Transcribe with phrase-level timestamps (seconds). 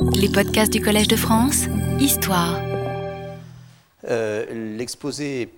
[0.00, 1.64] Les podcasts du Collège de France,
[1.98, 2.60] Histoire.
[4.08, 5.52] Euh, L'exposé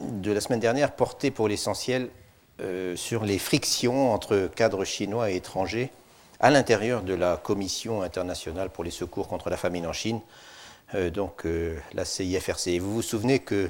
[0.00, 2.08] de la semaine dernière portait pour l'essentiel
[2.60, 5.90] euh, sur les frictions entre cadres chinois et étrangers
[6.40, 10.20] à l'intérieur de la Commission internationale pour les secours contre la famine en Chine,
[10.94, 11.46] euh, donc
[11.92, 12.78] la CIFRC.
[12.78, 13.68] Vous vous souvenez que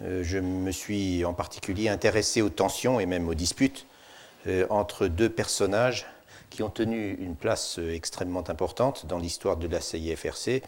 [0.00, 3.86] je me suis en particulier intéressé aux tensions et même aux disputes
[4.68, 6.06] entre deux personnages
[6.56, 10.62] qui ont tenu une place euh, extrêmement importante dans l'histoire de la CIFRC,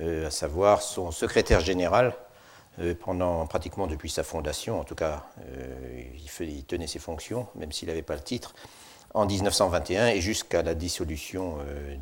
[0.00, 2.14] euh, à savoir son secrétaire général,
[2.78, 5.24] euh, pendant pratiquement depuis sa fondation, en tout cas
[6.40, 8.54] il, tenait ses fonctions, même s'il n'avait pas le titre,
[9.12, 11.56] en 1921 et jusqu'à la dissolution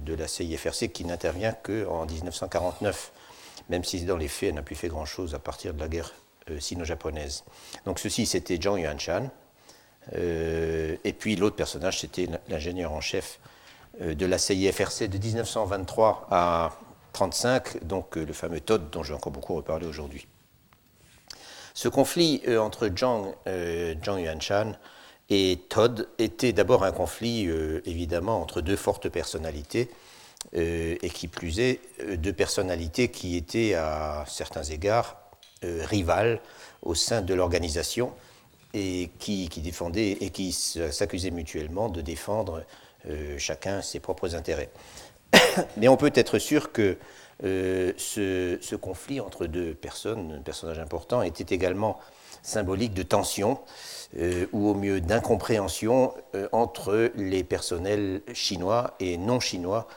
[0.05, 3.13] de la CIFRC qui n'intervient qu'en 1949,
[3.71, 6.13] même si dans les faits elle n'a plus fait grand-chose à partir de la guerre
[6.59, 7.45] sino-japonaise.
[7.87, 9.46] Donc ceci c'était Zhang Yuanshan, euh,
[10.15, 13.41] et puis l'autre personnage c'était l'ingénieur en chef
[14.03, 16.73] euh, de la CIFRC de 1923 à
[17.15, 20.27] 1935, donc euh, le fameux Todd dont je vais encore beaucoup reparler aujourd'hui.
[21.73, 24.73] Ce conflit euh, entre Zhang, euh, Zhang Yuanshan
[25.31, 29.89] et Todd était d'abord un conflit euh, évidemment entre deux fortes personnalités,
[30.55, 35.17] euh, et qui plus est, euh, deux personnalités qui étaient à certains égards
[35.65, 36.41] euh, rivales
[36.83, 38.13] au sein de l'organisation
[38.75, 42.65] et qui, défendaient et qui s'accusaient mutuellement de défendre
[43.09, 44.71] euh, chacun ses propres intérêts.
[45.77, 46.99] Mais on peut être sûr que
[47.45, 51.99] euh, ce, conflit entre deux personnes, personnages importants, était également
[52.43, 53.61] symbolique de tension,
[54.19, 56.15] euh, ou au mieux d'incompréhension
[56.53, 59.89] entre les personnels chinois et non chinois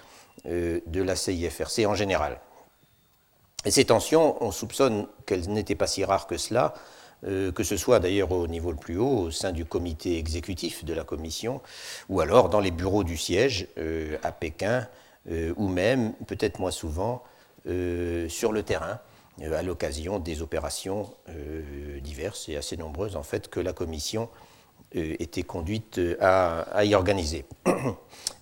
[0.45, 2.39] de la CIFRC en général.
[3.65, 6.73] Et ces tensions, on soupçonne qu'elles n'étaient pas si rares que cela,
[7.25, 10.85] euh, que ce soit d'ailleurs au niveau le plus haut, au sein du comité exécutif
[10.85, 11.61] de la commission,
[12.07, 14.87] ou alors dans les bureaux du siège euh, à Pékin,
[15.29, 17.23] euh, ou même, peut-être moins souvent,
[18.29, 18.99] sur le terrain,
[19.43, 21.13] à l'occasion des opérations
[22.01, 24.29] diverses et assez nombreuses en fait que la commission
[24.93, 27.45] était conduite à, à y organiser.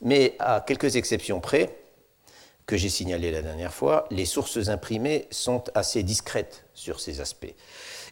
[0.01, 1.75] Mais à quelques exceptions près,
[2.67, 7.55] que j'ai signalé la dernière fois, les sources imprimées sont assez discrètes sur ces aspects.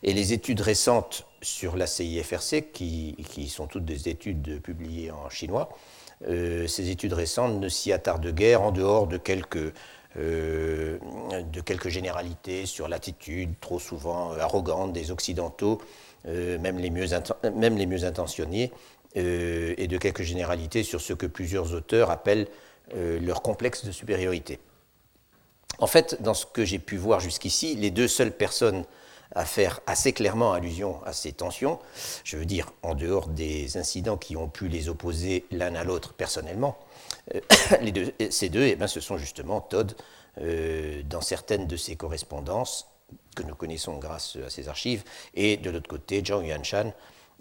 [0.03, 3.15] Et les études récentes sur la CIFRC, qui,
[3.49, 5.69] sont toutes des études publiées en chinois,
[6.27, 9.73] euh, ces études récentes ne s'y attardent guère en dehors de quelques,
[10.17, 10.97] euh,
[11.51, 15.81] de quelques généralités sur l'attitude trop souvent arrogante des Occidentaux,
[16.27, 17.13] euh, même, les mieux
[18.03, 18.71] intentionnés,
[19.17, 22.47] et de quelques généralités sur ce que plusieurs auteurs appellent
[22.93, 24.59] leur complexe de supériorité.
[25.79, 28.83] En fait, dans ce que j'ai pu voir jusqu'ici, les deux seules personnes
[29.35, 31.79] à faire assez clairement allusion à ces tensions,
[32.23, 36.13] je veux dire en dehors des incidents qui ont pu les opposer l'un à l'autre
[36.13, 36.77] personnellement,
[37.35, 37.41] euh,
[38.29, 39.95] ces deux, eh ben, ce sont justement Todd,
[40.41, 42.87] euh, dans certaines de ses correspondances,
[43.35, 45.03] que nous connaissons grâce à ses archives,
[45.33, 46.91] et de l'autre côté, Zhang Yuanshan,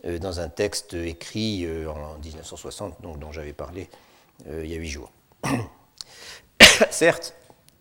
[0.04, 3.88] euh, dans un texte écrit euh, en 1960, donc, dont j'avais parlé
[4.50, 5.12] il y a huit jours.
[6.90, 7.34] Certes,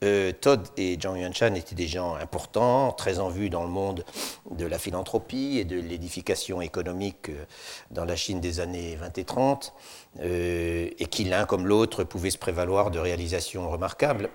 [0.03, 4.03] euh, Todd et Zhang Yuanshan étaient des gens importants, très en vue dans le monde
[4.52, 7.46] de la philanthropie et de l'édification économique euh,
[7.91, 9.74] dans la Chine des années 20 et 30,
[10.19, 14.30] euh, et qui l'un comme l'autre pouvaient se prévaloir de réalisations remarquables.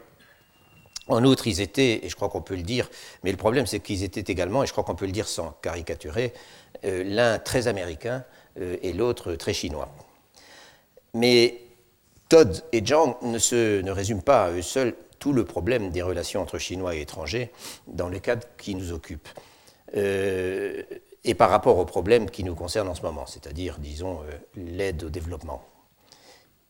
[1.07, 2.89] En outre, ils étaient, et je crois qu'on peut le dire,
[3.23, 5.53] mais le problème c'est qu'ils étaient également, et je crois qu'on peut le dire sans
[5.63, 6.35] caricaturer,
[6.83, 8.25] l'un très américain
[8.61, 9.89] et l'autre très chinois.
[11.15, 11.63] Mais
[12.29, 16.03] Todd et Zhang ne, se, ne résument pas à eux seuls tout le problème des
[16.03, 17.51] relations entre Chinois et étrangers
[17.87, 19.29] dans le cadre qui nous occupe.
[19.97, 20.83] Euh,
[21.25, 25.05] et par rapport au problème qui nous concerne en ce moment, c'est-à-dire, disons, euh, l'aide
[25.05, 25.65] au développement.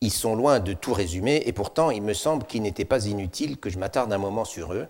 [0.00, 3.58] Ils sont loin de tout résumer, et pourtant, il me semble qu'il n'était pas inutile
[3.58, 4.87] que je m'attarde un moment sur eux,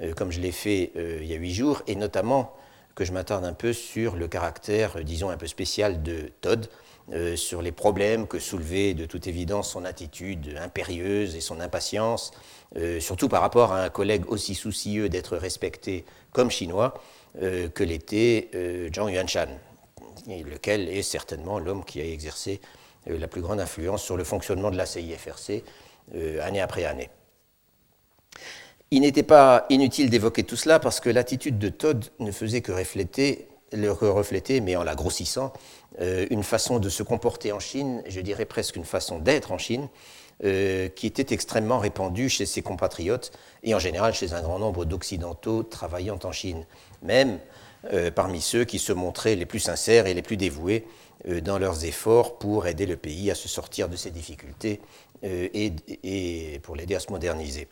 [0.00, 2.54] euh, comme je l'ai fait il y a huit jours, et notamment
[2.94, 6.68] que je m'attarde un peu sur le caractère, euh, disons, un peu spécial de Todd,
[7.12, 12.30] euh, sur les problèmes que soulevait de toute évidence son attitude impérieuse et son impatience,
[12.76, 16.94] euh, surtout par rapport à un collègue aussi soucieux d'être respecté comme chinois
[17.40, 18.50] que l'était
[18.92, 19.46] Zhang Yuanshan,
[20.26, 22.60] lequel est certainement l'homme qui a exercé
[23.06, 25.62] la plus grande influence sur le fonctionnement de la CIFRC
[26.42, 27.08] année après année.
[28.92, 32.72] Il n'était pas inutile d'évoquer tout cela parce que l'attitude de Todd ne faisait que
[32.72, 35.52] refléter, le refléter mais en la grossissant,
[36.00, 39.58] euh, une façon de se comporter en Chine, je dirais presque une façon d'être en
[39.58, 39.88] Chine,
[40.42, 43.30] euh, qui était extrêmement répandue chez ses compatriotes
[43.62, 46.66] et en général chez un grand nombre d'Occidentaux travaillant en Chine,
[47.00, 47.38] même
[47.92, 50.84] euh, parmi ceux qui se montraient les plus sincères et les plus dévoués
[51.44, 54.80] dans leurs efforts pour aider le pays à se sortir de ses difficultés
[55.22, 57.68] et pour l'aider à se moderniser.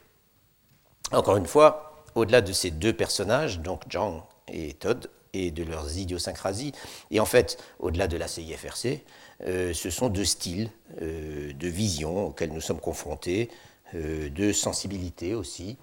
[1.12, 5.96] Encore une fois, au-delà de ces deux personnages, donc Zhang et Todd, et de leurs
[5.96, 6.72] idiosyncrasies,
[7.10, 9.04] et en fait, au-delà de la CIFRC,
[9.46, 10.70] euh, ce sont deux styles
[11.02, 13.50] euh, de vision auxquels nous sommes confrontés,
[13.94, 15.76] euh, de sensibilité aussi.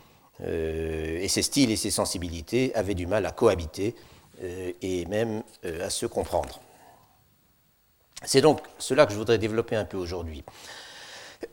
[0.44, 3.96] et ces styles et ces sensibilités avaient du mal à cohabiter
[4.82, 6.60] et même à se comprendre.
[8.26, 10.44] C'est donc cela que je voudrais développer un peu aujourd'hui.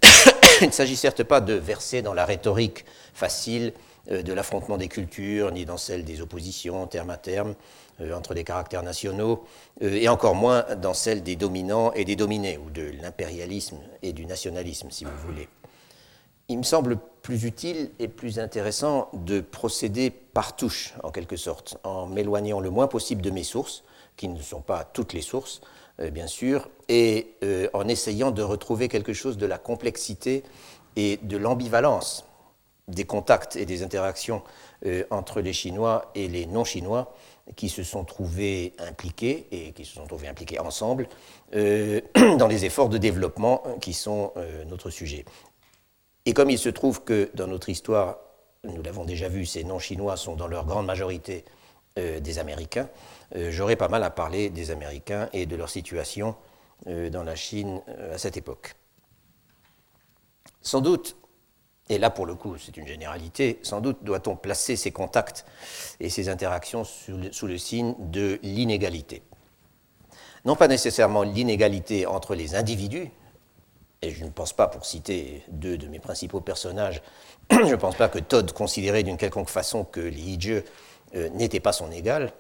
[0.60, 3.72] Il ne s'agit certes pas de verser dans la rhétorique facile
[4.10, 7.54] de l'affrontement des cultures, ni dans celle des oppositions terme à terme,
[8.00, 9.44] euh, entre les caractères nationaux,
[9.82, 14.14] euh, et encore moins dans celle des dominants et des dominés, ou de l'impérialisme et
[14.14, 15.46] du nationalisme, si vous voulez.
[16.48, 21.76] Il me semble plus utile et plus intéressant de procéder par touche, en quelque sorte,
[21.84, 23.84] en m'éloignant le moins possible de mes sources,
[24.16, 25.60] qui ne sont pas toutes les sources,
[26.00, 27.34] euh, bien sûr, et
[27.74, 30.44] en essayant de retrouver quelque chose de la complexité
[30.96, 32.24] et de l'ambivalence
[32.94, 34.42] des contacts et des interactions
[35.10, 37.14] entre les Chinois et les non-Chinois,
[37.56, 41.08] qui se sont trouvés impliqués et qui se sont trouvés impliqués ensemble
[41.54, 42.00] euh,
[42.38, 45.24] dans les efforts de développement qui sont euh, notre sujet.
[46.24, 48.18] Et comme il se trouve que dans notre histoire,
[48.64, 51.44] nous l'avons déjà vu, ces non-chinois sont dans leur grande majorité
[51.98, 52.88] euh, des Américains,
[53.34, 56.36] j'aurais pas mal à parler des Américains et de leur situation
[56.86, 57.80] dans la Chine
[58.12, 58.74] à cette époque.
[60.60, 61.16] Sans doute,
[61.88, 65.44] et là pour le coup c'est une généralité, sans doute doit-on placer ces contacts
[66.00, 69.22] et ces interactions sous le, signe de l'inégalité.
[70.44, 73.10] Non pas nécessairement l'inégalité entre les individus,
[74.02, 77.02] et je ne pense pas, pour citer deux de mes principaux personnages,
[77.50, 80.62] je ne pense pas que Todd considérait d'une quelconque façon que Li Jie
[81.14, 82.32] euh, n'était pas son égal,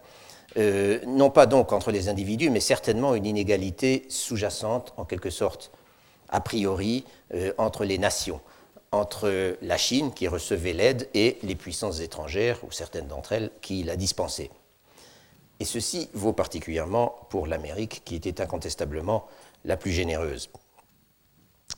[0.56, 5.70] euh, non pas donc entre les individus, mais certainement une inégalité sous-jacente, en quelque sorte,
[6.28, 7.04] a priori,
[7.34, 8.40] euh, entre les nations
[8.92, 13.82] entre la Chine, qui recevait l'aide, et les puissances étrangères, ou certaines d'entre elles, qui
[13.82, 14.50] la dispensaient.
[15.60, 19.26] Et ceci vaut particulièrement pour l'Amérique, qui était incontestablement
[19.64, 20.50] la plus généreuse.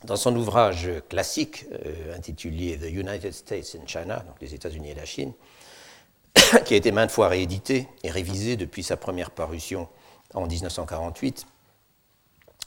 [0.03, 4.95] Dans son ouvrage classique euh, intitulé The United States in China, donc les États-Unis et
[4.95, 5.31] la Chine,
[6.65, 9.87] qui a été maintes fois réédité et révisé depuis sa première parution
[10.33, 11.45] en 1948,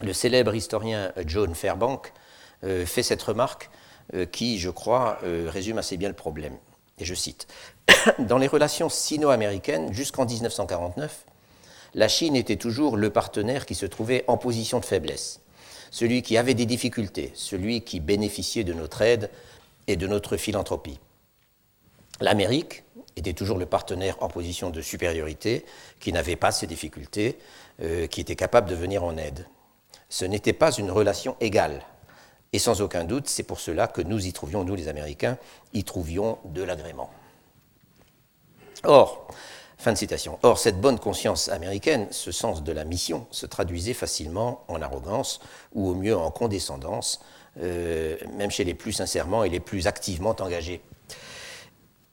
[0.00, 2.12] le célèbre historien John Fairbank
[2.64, 3.70] euh, fait cette remarque
[4.32, 6.56] qui, je crois, euh, résume assez bien le problème.
[6.98, 7.46] Et je cite
[8.18, 11.26] Dans les relations sino-américaines, jusqu'en 1949,
[11.94, 15.40] la Chine était toujours le partenaire qui se trouvait en position de faiblesse,
[15.90, 19.30] celui qui avait des difficultés, celui qui bénéficiait de notre aide
[19.86, 20.98] et de notre philanthropie.
[22.20, 22.84] L'Amérique
[23.16, 25.64] était toujours le partenaire en position de supériorité,
[26.00, 27.38] qui n'avait pas ces difficultés,
[27.82, 29.46] euh, qui était capable de venir en aide.
[30.08, 31.84] Ce n'était pas une relation égale,
[32.52, 35.38] et sans aucun doute, c'est pour cela que nous y trouvions, nous les Américains,
[35.74, 37.10] y trouvions de l'agrément.
[38.84, 39.28] Or,
[39.76, 43.94] fin de citation, or cette bonne conscience américaine, ce sens de la mission, se traduisait
[43.94, 45.40] facilement en arrogance
[45.74, 47.20] ou au mieux en condescendance,
[47.60, 50.80] euh, même chez les plus sincèrement et les plus activement engagés.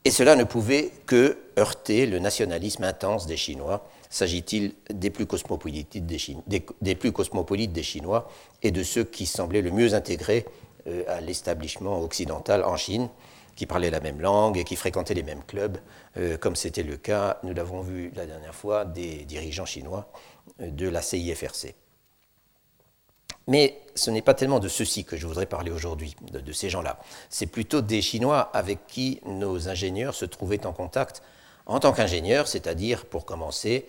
[0.04, 5.96] Et cela ne pouvait que heurter le nationalisme intense des Chinois, S'agit-il des, plus cosmopolites
[6.06, 6.18] des,
[7.84, 8.30] Chinois
[8.62, 10.46] et de ceux qui semblaient le mieux intégrés
[10.88, 13.10] euh, à l'établissement occidental en Chine,
[13.56, 15.78] qui parlaient la même langue et qui fréquentaient les mêmes clubs,
[16.18, 20.12] euh, comme c'était le cas, nous l'avons vu la dernière fois, des dirigeants chinois
[20.62, 21.74] euh, de la CIFRC.
[23.48, 27.00] Mais ce n'est pas tellement de ceux-ci que je voudrais parler aujourd'hui, de ces gens-là.
[27.30, 31.22] C'est plutôt des Chinois avec qui nos ingénieurs se trouvaient en contact
[31.66, 33.86] en tant qu'ingénieurs, c'est-à-dire, pour commencer,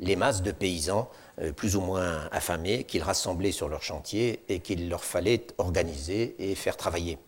[0.00, 1.08] les masses de paysans
[1.40, 6.36] euh, plus ou moins affamés qu'ils rassemblaient sur leur chantier et qu'il leur fallait organiser
[6.38, 7.18] et faire travailler.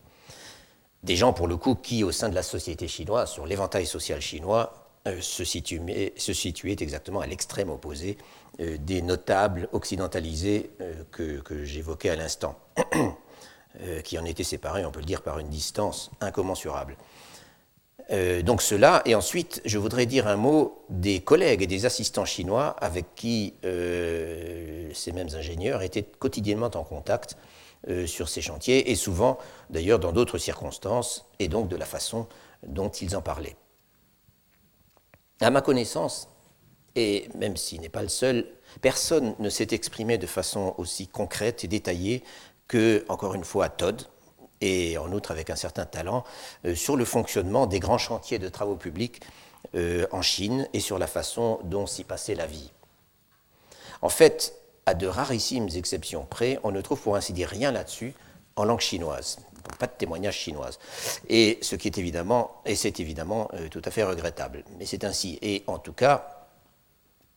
[1.03, 4.21] Des gens, pour le coup, qui, au sein de la société chinoise, sur l'éventail social
[4.21, 4.73] chinois,
[5.07, 8.17] euh, se, situaient, exactement à l'extrême opposé
[8.59, 10.71] euh, des notables occidentalisés
[11.11, 12.59] que j'évoquais à l'instant,
[14.03, 16.97] qui en étaient séparés, on peut le dire, par une distance incommensurable.
[18.11, 22.25] Euh, donc cela, et ensuite je voudrais dire un mot des collègues et des assistants
[22.25, 27.37] chinois avec qui euh, ces mêmes ingénieurs étaient quotidiennement en contact
[27.87, 29.37] euh, sur ces chantiers, et souvent
[29.69, 32.27] d'ailleurs dans d'autres circonstances, et donc de la façon
[32.67, 33.55] dont ils en parlaient.
[35.39, 36.27] À ma connaissance,
[36.95, 38.45] et même s'il n'est pas le seul,
[38.81, 42.23] personne ne s'est exprimé de façon aussi concrète et détaillée
[42.67, 44.01] que, encore une fois, Todd,
[44.61, 46.23] et en outre avec un certain talent,
[46.65, 49.21] euh, sur le fonctionnement des grands chantiers de travaux publics
[49.75, 52.71] euh, en Chine et sur la façon dont s'y passait la vie.
[54.01, 54.53] En fait,
[54.85, 58.13] à de rarissimes exceptions près, on ne trouve pour ainsi dire rien là-dessus
[58.55, 59.39] en langue chinoise.
[59.77, 60.79] pas de témoignages chinoises.
[61.27, 62.61] Et c'est évidemment
[63.69, 64.63] tout à fait regrettable.
[64.77, 65.37] Mais c'est ainsi.
[65.41, 66.38] Et en tout cas,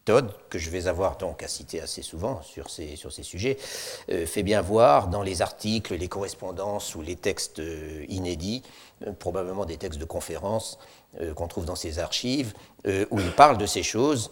[0.04, 3.56] Todd, que je vais avoir donc à citer assez souvent sur ces, sujets,
[4.10, 8.62] euh, fait bien voir dans les articles, les correspondances ou les textes euh, inédits,
[9.06, 10.78] euh, probablement des textes de conférences
[11.36, 12.54] qu'on trouve dans ses archives,
[12.86, 14.30] où il parle de ces choses,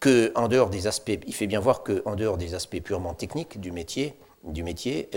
[0.00, 3.60] que en dehors des aspects, il fait bien voir qu'en dehors des aspects purement techniques
[3.60, 5.10] du métier, du métier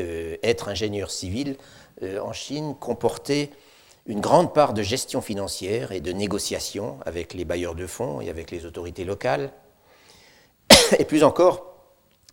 [0.44, 1.56] être ingénieur civil
[2.04, 3.52] en Chine comportait
[4.06, 8.30] une grande part de gestion financière et de négociation avec les bailleurs de fonds et
[8.30, 9.52] avec les autorités locales.
[11.00, 11.76] Et plus encore,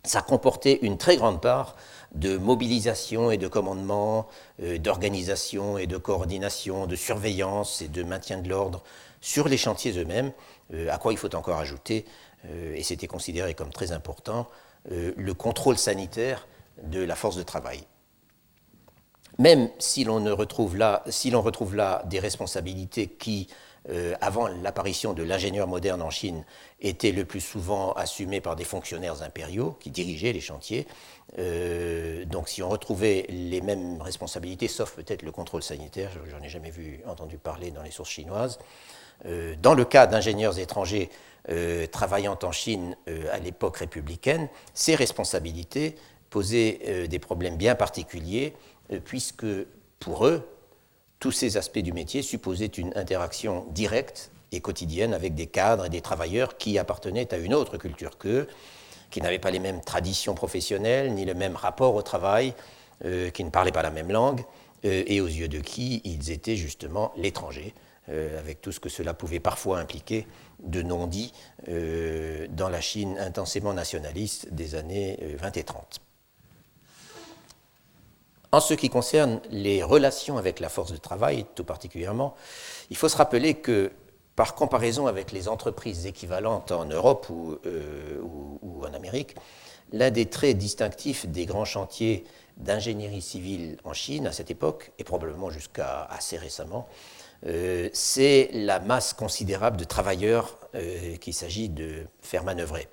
[0.03, 1.75] ça comportait une très grande part
[2.13, 4.27] de mobilisation et de commandement,
[4.61, 8.83] euh, d'organisation et de coordination, de surveillance et de maintien de l'ordre
[9.21, 10.31] sur les chantiers eux-mêmes,
[10.73, 12.05] euh, à quoi il faut encore ajouter,
[12.45, 14.47] euh, et c'était considéré comme très important,
[14.89, 16.45] le contrôle sanitaire
[16.83, 17.85] de la force de travail.
[19.39, 21.03] Même si l'on retrouve là,
[22.05, 23.47] des responsabilités qui,
[23.89, 26.45] euh, avant l'apparition de l'ingénieur moderne en Chine,
[26.81, 30.87] étaient le plus souvent assumées par des fonctionnaires impériaux qui dirigeaient les chantiers.
[31.39, 36.49] Euh, donc, si on retrouvait les mêmes responsabilités, sauf peut-être le contrôle sanitaire, j'en ai
[36.49, 38.59] jamais vu entendu parler dans les sources chinoises.
[39.25, 41.09] Euh, dans le cas d'ingénieurs étrangers
[41.91, 42.95] travaillant en Chine
[43.29, 45.95] à l'époque républicaine, ces responsabilités
[46.29, 48.53] posaient des problèmes bien particuliers
[49.05, 49.45] puisque
[49.99, 50.47] pour eux,
[51.23, 55.89] tous ces aspects du métier supposaient une interaction directe et quotidienne avec des cadres et
[55.89, 58.47] des travailleurs qui appartenaient à une autre culture qu'eux,
[59.09, 62.53] qui n'avaient pas les mêmes traditions professionnelles, ni le même rapport au travail,
[63.05, 64.43] euh, qui ne parlaient pas la même langue,
[64.83, 67.73] euh, et aux yeux de qui ils étaient justement l'étranger,
[68.37, 70.27] avec tout ce que cela pouvait parfois impliquer
[70.59, 71.31] de non-dits
[71.69, 76.02] dans la Chine intensément nationaliste des années 20 et 30.
[78.53, 82.35] En ce qui concerne les relations avec la force de travail, tout particulièrement,
[82.91, 83.91] il faut se rappeler que,
[84.35, 88.21] par comparaison avec les entreprises équivalentes en Europe ou, euh,
[88.83, 89.33] en Amérique,
[89.91, 92.25] l'un des traits distinctifs des grands chantiers
[92.57, 96.87] d'ingénierie civile en Chine à cette époque, et probablement jusqu'à assez récemment,
[97.47, 102.87] euh, c'est la masse considérable de travailleurs euh, qu'il s'agit de faire manœuvrer.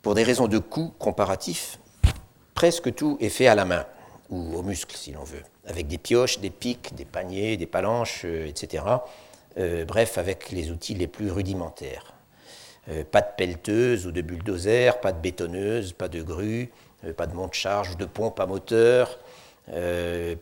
[0.00, 1.80] Pour des raisons de coût comparatif,
[2.54, 3.84] presque tout est fait à la main
[4.30, 8.22] ou aux muscles, si l'on veut, avec des pioches, des pics, des paniers, des palanches,
[8.24, 8.84] euh, etc.
[9.58, 12.14] Euh, bref, avec les outils les plus rudimentaires.
[12.88, 16.70] Euh, pas de pelleteuse ou de bulldozer, pas de bétonneuse, pas de grue,
[17.16, 19.18] pas de monte-charge, de pompe à moteur,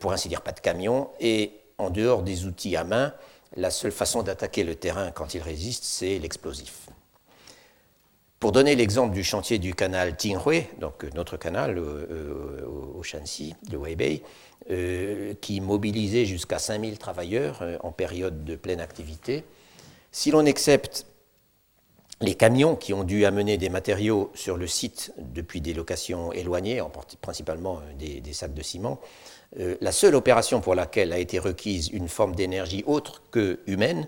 [0.00, 3.14] pour ainsi dire pas de camion, et en dehors des outils à main,
[3.56, 6.88] la seule façon d'attaquer le terrain quand il résiste, c'est l'explosif.
[8.40, 13.02] Pour donner l'exemple du chantier du canal Tinghui, donc euh, notre canal euh, euh, au
[13.02, 14.22] Shanxi, de Weibei,
[15.40, 19.44] qui mobilisait jusqu'à 5000 travailleurs en période de pleine activité,
[20.12, 21.06] si l'on accepte
[22.20, 26.82] les camions qui ont dû amener des matériaux sur le site depuis des locations éloignées,
[27.22, 29.00] principalement des, des sacs de ciment,
[29.56, 34.06] la seule opération pour laquelle a été requise une forme d'énergie autre que humaine,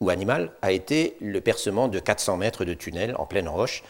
[0.00, 3.82] ou animal a été le percement de 400 mètres de tunnel en pleine roche,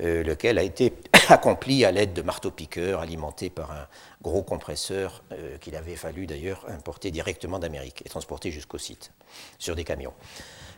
[0.00, 0.92] euh, lequel a été
[1.28, 3.86] accompli à l'aide de marteaux-piqueurs alimentés par un
[4.22, 9.12] gros compresseur euh, qu'il avait fallu d'ailleurs importer directement d'Amérique et transporter jusqu'au site
[9.58, 10.12] sur des camions.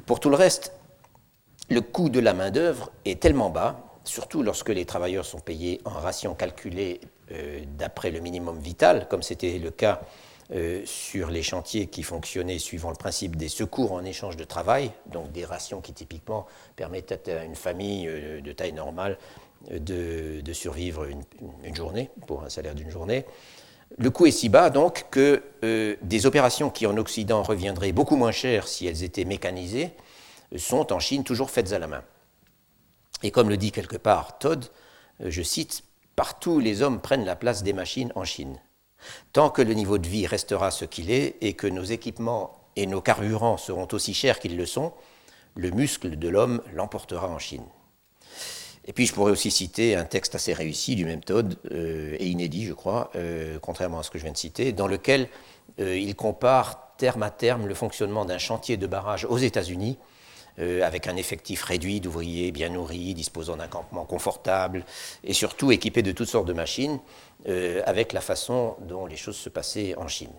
[0.04, 0.73] Pour tout le reste,
[1.71, 5.90] le coût de la main-d'œuvre est tellement bas, surtout lorsque les travailleurs sont payés en
[5.90, 7.00] rations calculées
[7.33, 10.02] euh, d'après le minimum vital, comme c'était le cas
[10.52, 14.92] euh, sur les chantiers qui fonctionnaient suivant le principe des secours en échange de travail,
[15.06, 19.18] donc des rations qui typiquement permettaient à une famille euh, de taille normale
[19.72, 23.24] euh, de, survivre une, journée, pour un salaire d'une journée.
[23.98, 25.42] Le coût est si bas donc que
[26.02, 29.90] des opérations qui en Occident reviendraient beaucoup moins chères si elles étaient mécanisées
[30.56, 32.02] sont en Chine toujours faites à la main.
[33.22, 34.64] Et comme le dit quelque part Todd,
[35.20, 35.84] je cite,
[36.16, 38.58] Partout les hommes prennent la place des machines en Chine.
[39.32, 42.86] Tant que le niveau de vie restera ce qu'il est et que nos équipements et
[42.86, 44.92] nos carburants seront aussi chers qu'ils le sont,
[45.54, 47.64] le muscle de l'homme l'emportera en Chine.
[48.86, 52.26] Et puis je pourrais aussi citer un texte assez réussi du même Todd, euh, et
[52.26, 55.28] inédit je crois, euh, contrairement à ce que je viens de citer, dans lequel
[55.80, 59.98] euh, il compare terme à terme le fonctionnement d'un chantier de barrage aux États-Unis
[60.58, 64.84] avec un effectif réduit d'ouvriers bien nourris, disposant d'un campement confortable
[65.22, 66.98] et surtout équipés de toutes sortes de machines,
[67.48, 70.32] euh, avec la façon dont les choses se passaient en Chine.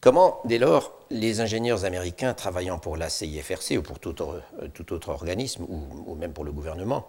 [0.00, 5.64] Comment, dès lors, les ingénieurs américains travaillant pour la CIFRC ou pour tout autre, organisme,
[5.68, 7.06] ou, même pour le gouvernement,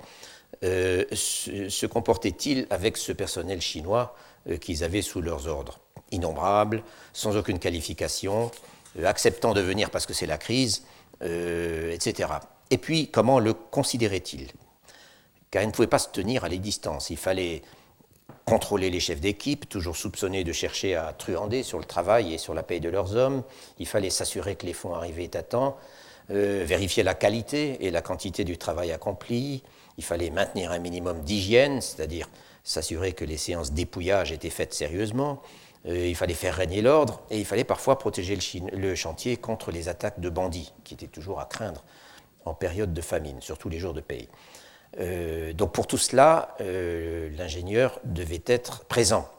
[0.61, 4.15] se, comportaient-ils avec ce personnel chinois
[4.61, 5.79] qu'ils avaient sous leurs ordres?
[6.11, 8.51] Innombrables, sans aucune qualification,
[9.03, 10.83] acceptant de venir parce que c'est la crise,
[11.21, 12.29] etc.
[12.69, 14.47] Et puis, comment le considéraient-ils
[15.51, 17.09] Car ils ne pouvaient pas se tenir à les distances.
[17.09, 17.61] Il fallait
[18.45, 22.53] contrôler les chefs d'équipe, toujours soupçonnés de chercher à truander sur le travail et sur
[22.53, 23.43] la paye de leurs hommes.
[23.79, 25.77] Il fallait s'assurer que les fonds arrivaient à temps,
[26.31, 29.63] euh, vérifier la qualité et la quantité du travail accompli.
[29.97, 32.29] Il fallait maintenir un minimum d'hygiène, c'est-à-dire
[32.63, 35.41] s'assurer que les séances dépouillage étaient faites sérieusement.
[35.85, 38.37] Euh, il fallait faire régner l'ordre et il fallait parfois protéger
[38.71, 41.83] le chantier contre les attaques de bandits, qui étaient toujours à craindre
[42.45, 44.29] en période de famine, surtout les jours de paye.
[44.99, 49.29] Euh, donc pour tout cela, euh, l'ingénieur devait être présent.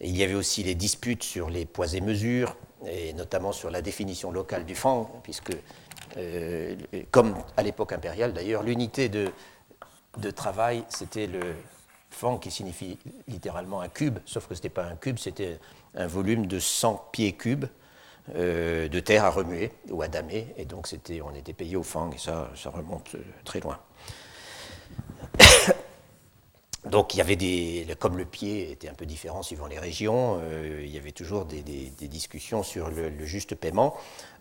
[0.00, 3.82] il y avait aussi les disputes sur les poids et mesures, et notamment sur la
[3.82, 5.52] définition locale du fang, puisque,
[7.10, 9.30] comme à l'époque impériale d'ailleurs, l'unité de,
[10.30, 11.40] travail, c'était le
[12.10, 12.98] fang qui signifie
[13.28, 15.58] littéralement un cube, sauf que ce n'était pas un cube, c'était
[15.94, 17.66] un volume de 100 pieds cubes
[18.34, 20.88] de terre à remuer ou à damer, et donc
[21.24, 23.78] on était payé au fang, et ça, remonte très loin.
[26.88, 30.38] Donc il y avait des, comme le pied était un peu différent suivant les régions,
[30.40, 33.94] euh, il y avait toujours des, discussions sur le, juste paiement.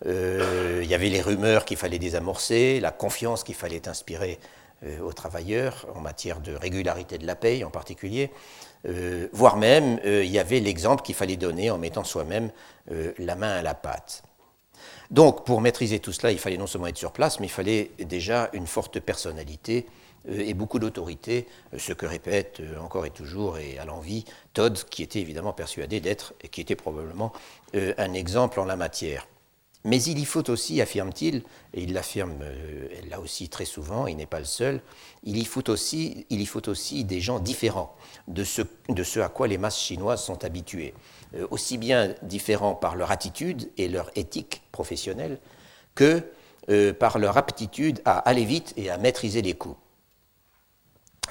[0.06, 4.69] Euh, il y avait les rumeurs qu'il fallait désamorcer, la confiance qu'il fallait inspirer euh,
[5.02, 8.32] aux travailleurs en matière de régularité de la paye en particulier,
[9.34, 12.50] voire même il y avait l'exemple qu'il fallait donner en mettant soi-même
[13.18, 14.24] la main à la pâte.
[15.12, 17.92] Donc pour maîtriser tout cela, il fallait non seulement être sur place, mais il fallait
[18.00, 19.86] déjà une forte personnalité
[20.28, 24.26] euh, et beaucoup d'autorité, euh, ce que répète euh, encore et toujours et à l'envie
[24.54, 27.32] Todd, qui était évidemment persuadé d'être, et qui était probablement
[27.74, 29.28] un exemple en la matière.
[29.86, 31.38] Mais il y faut aussi, affirme-t-il,
[31.74, 32.44] et il l'affirme
[33.10, 34.82] là aussi très souvent, il n'est pas le seul,
[35.24, 36.26] il y faut aussi,
[37.06, 37.96] des gens différents
[38.28, 40.94] de ce, à quoi les masses chinoises sont habituées,
[41.50, 45.40] aussi bien différents par leur attitude et leur éthique professionnelle
[45.96, 46.26] que
[47.00, 49.78] par leur aptitude à aller vite et à maîtriser les coûts.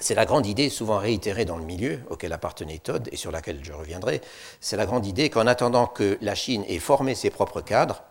[0.01, 3.63] C'est la grande idée, souvent réitérée dans le milieu auquel appartenait Todd et sur laquelle
[3.63, 4.23] je reviendrai,
[4.61, 8.05] c'est la grande idée qu'en attendant que la Chine ait formé ses propres cadres,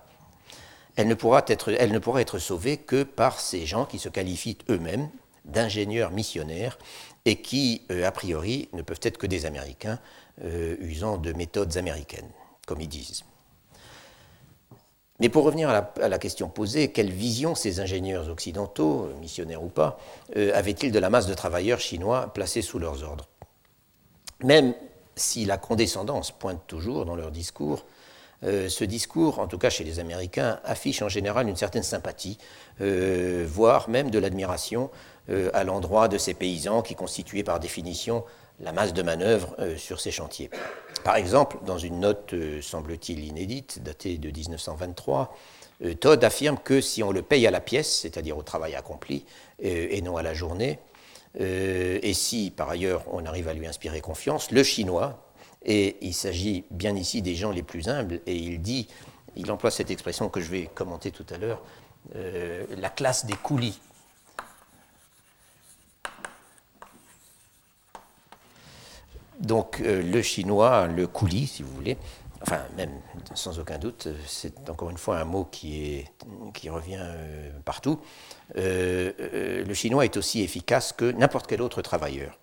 [0.97, 5.09] elle ne, pourra être, sauvée que par ces gens qui se qualifient eux-mêmes
[5.45, 6.77] d'ingénieurs missionnaires
[7.25, 9.99] et qui, euh, a priori, ne peuvent être que des Américains
[10.43, 12.29] euh, usant de méthodes américaines,
[12.65, 13.23] comme ils disent.
[15.19, 19.99] Mais pour revenir à la, question posée, quelle vision ces ingénieurs occidentaux, missionnaires ou pas,
[20.35, 23.27] euh, avaient-ils de la masse de travailleurs chinois placés sous leurs ordres?
[24.43, 24.73] Même
[25.15, 27.85] si la condescendance pointe toujours dans leur discours,
[28.43, 32.37] euh, ce discours, en tout cas chez les Américains, affiche en général une certaine sympathie,
[32.81, 34.89] euh, voire même de l'admiration
[35.53, 38.23] à l'endroit de ces paysans qui constituaient par définition
[38.59, 40.49] la masse de manœuvre euh, sur ces chantiers.
[41.03, 45.35] Par exemple, dans une note, euh, semble-t-il inédite, datée de 1923,
[45.83, 49.25] euh, Todd affirme que si on le paye à la pièce, c'est-à-dire au travail accompli,
[49.59, 50.77] et non à la journée,
[51.39, 55.26] et si par ailleurs on arrive à lui inspirer confiance, le chinois,
[55.63, 58.87] et il s'agit bien ici des gens les plus humbles, et il dit,
[59.35, 61.61] il emploie cette expression que je vais commenter tout à l'heure,
[62.13, 63.79] la classe des coulis.
[69.39, 71.97] Donc euh, le chinois, le coulis, si vous voulez,
[72.41, 72.91] enfin même
[73.35, 76.05] sans aucun doute, c'est encore une fois un mot qui,
[76.69, 77.99] revient euh, partout.
[78.57, 82.39] Euh, le chinois est aussi efficace que n'importe quel autre travailleur.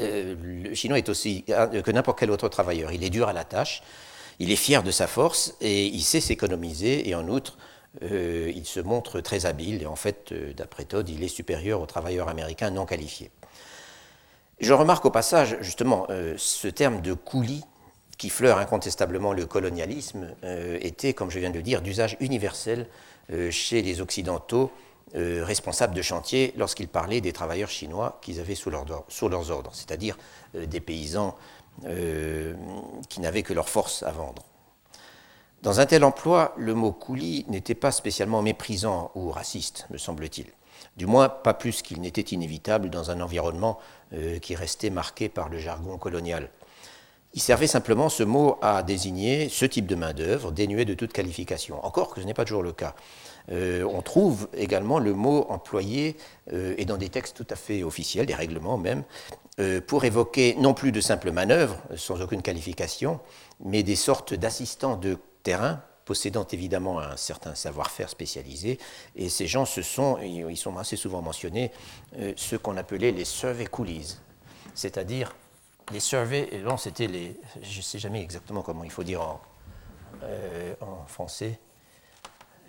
[0.00, 2.92] Le chinois est aussi que n'importe quel autre travailleur.
[2.92, 3.82] Il est dur à la tâche,
[4.38, 7.58] il est fier de sa force et il sait s'économiser et en outre
[8.02, 11.80] euh, il se montre très habile et en fait, euh, d'après Todd, il est supérieur
[11.80, 13.30] aux travailleurs américains non qualifiés.
[14.60, 17.64] Je remarque au passage justement euh, ce terme de coulis
[18.16, 20.28] qui fleure incontestablement le colonialisme
[20.82, 22.86] était, comme je viens de le dire, d'usage universel
[23.48, 24.70] chez les Occidentaux
[25.14, 30.16] responsables de chantier lorsqu'ils parlaient des travailleurs chinois qu'ils avaient sous, leurs ordres, c'est-à-dire
[30.54, 31.36] des paysans
[31.82, 34.44] qui n'avaient que leur force à vendre.
[35.62, 40.46] Dans un tel emploi, le mot coulis n'était pas spécialement méprisant ou raciste, me semble-t-il.
[40.96, 43.78] Du moins, pas plus qu'il n'était inévitable dans un environnement
[44.14, 46.48] euh, qui restait marqué par le jargon colonial.
[47.34, 51.84] Il servait simplement ce mot à désigner ce type de main-d'œuvre dénué de toute qualification.
[51.84, 52.94] Encore que ce n'est pas toujours le cas.
[53.50, 56.16] Euh, on trouve également le mot employé,
[56.52, 59.04] euh, et dans des textes tout à fait officiels, des règlements même,
[59.88, 63.20] pour évoquer non plus de simples manœuvres, sans aucune qualification,
[63.62, 68.78] mais des sortes d'assistants de terrain possédant évidemment un certain savoir-faire spécialisé.
[69.16, 71.72] Et ces gens, ce sont, ils sont assez souvent mentionnés,
[72.36, 74.16] ceux qu'on appelait les survey coolies,
[74.74, 75.36] c'est-à-dire
[75.92, 81.04] les surveys, bon, c'était les, je ne sais jamais exactement comment il faut dire en
[81.06, 81.58] français,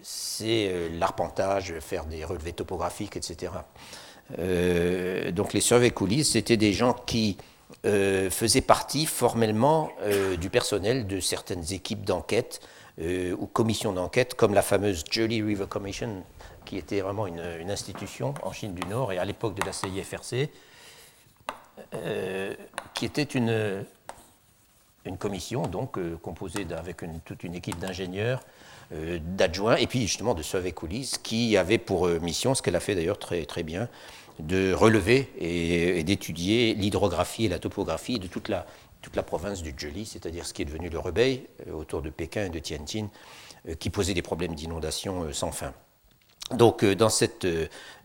[0.01, 3.51] c'est l'arpentage, faire des relevés topographiques, etc.
[4.37, 7.37] donc les survey coolies, c'était des gens qui
[7.85, 12.59] euh, faisait partie formellement euh, du personnel de certaines équipes d'enquête
[12.99, 16.23] euh, ou commissions d'enquête, comme la fameuse Jolly River Commission,
[16.65, 17.39] qui était vraiment une,
[17.71, 20.49] institution en Chine du Nord et à l'époque de la CIFRC,
[22.93, 23.83] qui était une,
[25.05, 28.41] une commission donc composée avec toute une équipe d'ingénieurs,
[28.91, 32.95] d'adjoints et puis justement de survey coulisses, qui avait pour mission, ce qu'elle a fait
[32.95, 33.87] d'ailleurs très, très bien,
[34.41, 38.65] de relever et, d'étudier l'hydrographie et la topographie de toute la,
[39.01, 42.09] toute la province du Zhili, c'est-à-dire ce qui est devenu le Rebei euh, autour de
[42.09, 43.09] Pékin et de Tianjin,
[43.67, 45.73] euh, qui posait des problèmes d'inondation euh, sans fin.
[46.51, 47.47] Donc dans cette,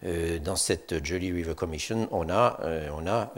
[0.04, 2.60] dans cette River Commission, on a,
[2.96, 3.34] on a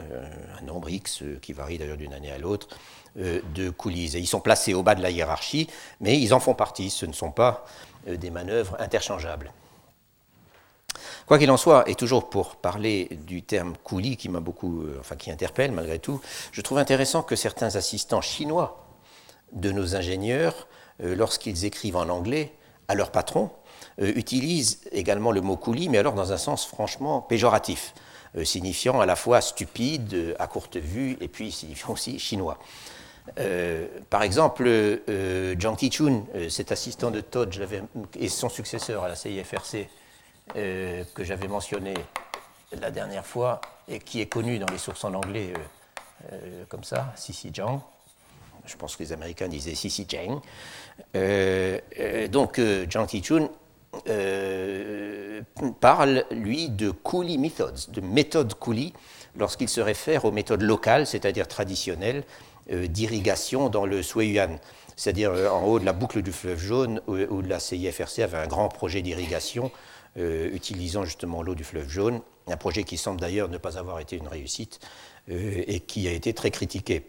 [0.61, 2.67] un nombre X, qui varie d'ailleurs d'une année à l'autre,
[3.15, 4.15] de coulisses.
[4.15, 5.67] Et ils sont placés au bas de la hiérarchie,
[5.99, 7.65] mais ils en font partie, ce ne sont pas
[8.07, 9.51] des manœuvres interchangeables.
[11.29, 14.97] Quoi qu'il en soit, et toujours pour parler du terme coulis qui m'a beaucoup, euh,
[14.99, 16.19] enfin qui interpelle malgré tout,
[16.51, 18.83] je trouve intéressant que certains assistants chinois
[19.51, 20.67] de nos ingénieurs,
[21.03, 22.51] euh, lorsqu'ils écrivent en anglais
[22.87, 23.51] à leur patron,
[24.01, 27.93] euh, utilisent également le mot coulis, mais alors dans un sens franchement péjoratif,
[28.43, 32.59] signifiant à la fois stupide, à courte vue, et puis signifiant aussi chinois.
[34.09, 34.69] Par exemple,
[35.59, 37.53] Zhang Tichun, cet assistant de Todd
[38.19, 39.87] et son successeur à la CIFRC,
[40.55, 41.93] euh, que j'avais mentionné
[42.81, 46.83] la dernière fois et qui est connu dans les sources en anglais euh, euh, comme
[46.83, 47.79] ça, Sisi Jiang.
[48.65, 50.41] Je pense que les Américains disaient Sisi Jiang.
[52.29, 53.49] donc, Zhang Tichun
[55.79, 58.93] parle, lui, de coolie methods, de méthodes coolie,
[59.35, 62.23] lorsqu'il se réfère aux méthodes locales, c'est-à-dire traditionnelles,
[62.69, 64.59] d'irrigation dans le Suiyuan
[64.99, 68.67] c'est-à-dire en haut de la boucle du fleuve jaune, où, la CIFRC avait un grand
[68.67, 69.71] projet d'irrigation
[70.17, 74.01] euh, utilisant justement l'eau du fleuve jaune, un projet qui semble d'ailleurs ne pas avoir
[74.01, 74.81] été une réussite
[75.29, 77.07] euh, et qui a été très critiqué.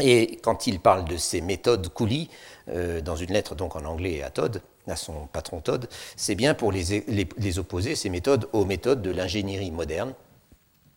[0.00, 2.30] Et quand il parle de ces méthodes coulis,
[2.68, 6.54] euh, dans une lettre donc en anglais à Todd, à son patron Todd, c'est bien
[6.54, 10.14] pour les, les, opposer, ces méthodes, aux méthodes de l'ingénierie moderne,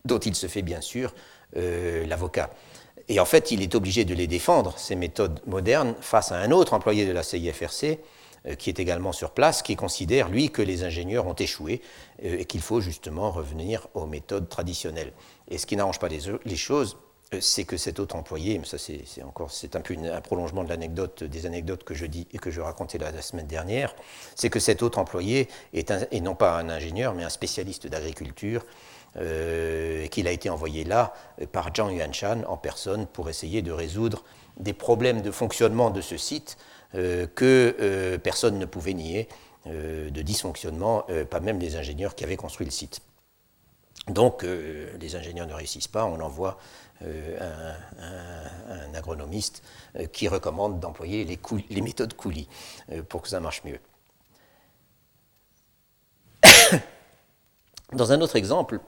[0.05, 1.15] dont il se fait bien sûr
[1.53, 2.49] l'avocat.
[3.11, 6.49] Et en fait, il est obligé de les défendre, ces méthodes modernes, face à un
[6.49, 7.99] autre employé de la CIFRC,
[8.47, 11.81] euh, qui est également sur place, qui considère, lui, que les ingénieurs ont échoué
[12.23, 15.11] euh, et qu'il faut justement revenir aux méthodes traditionnelles.
[15.49, 16.95] Et ce qui n'arrange pas les, choses,
[17.33, 20.63] euh, c'est que cet autre employé, mais ça c'est encore c'est un peu un prolongement
[20.63, 23.93] de l'anecdote des anecdotes que je dis et que je racontais la, semaine dernière,
[24.35, 28.63] c'est que cet autre employé est, non pas un ingénieur mais un spécialiste d'agriculture
[29.15, 31.13] qu'il a été envoyé là
[31.51, 34.23] par Zhang Yuanshan en personne pour essayer de résoudre
[34.57, 36.57] des problèmes de fonctionnement de ce site
[36.95, 39.29] euh, que euh, personne ne pouvait nier
[39.67, 43.01] euh, de dysfonctionnement, pas même les ingénieurs qui avaient construit le site.
[44.07, 46.57] Donc les ingénieurs ne réussissent pas, on envoie
[47.01, 49.61] un, un, agronomiste
[50.11, 52.47] qui recommande d'employer les, les, méthodes coulis
[53.09, 53.79] pour que ça marche mieux.
[57.93, 58.79] Dans un autre exemple,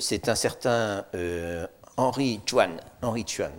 [0.00, 1.04] c'est un certain
[1.96, 3.52] Henri Chuan, Henri Chuan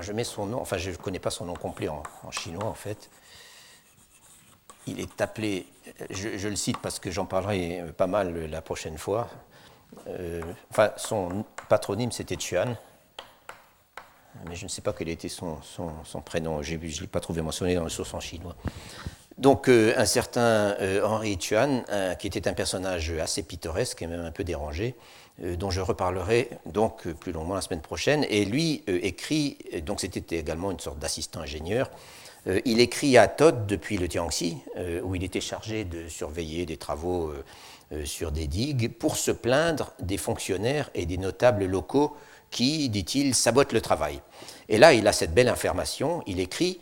[0.00, 2.74] je mets son nom, enfin je ne connais pas son nom complet en, chinois en
[2.74, 3.10] fait.
[4.86, 5.66] Il est appelé,
[6.10, 9.28] je, le cite parce que j'en parlerai pas mal la prochaine fois.
[10.06, 12.76] Euh, enfin, son patronyme c'était Chuan,
[14.48, 16.62] mais je ne sais pas quel était son, son, prénom.
[16.62, 18.56] Je ne l'ai pas trouvé mentionné dans le source en chinois.
[19.36, 20.40] Donc euh, un certain
[20.80, 21.84] euh, Henri Chuan,
[22.18, 26.50] qui était un personnage assez pittoresque et même un peu dérangé, euh, dont je reparlerai
[26.66, 28.24] donc euh, plus longuement la semaine prochaine.
[28.28, 31.90] Et lui euh, écrit, donc c'était également une sorte d'assistant ingénieur,
[32.64, 34.56] il écrit à Todd depuis le Tiangxi,
[35.02, 37.30] où il était chargé de surveiller des travaux
[38.04, 42.16] sur des digues, pour se plaindre des fonctionnaires et des notables locaux
[42.50, 44.22] qui, dit-il, sabotent le travail.
[44.70, 46.80] Et là, il a cette belle information, il écrit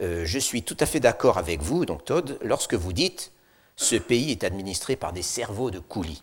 [0.00, 3.32] Je suis tout à fait d'accord avec vous, donc Todd, lorsque vous dites
[3.74, 6.22] ce pays est administré par des cerveaux de coulis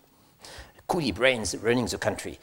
[0.88, 2.40] coolie brains running the country.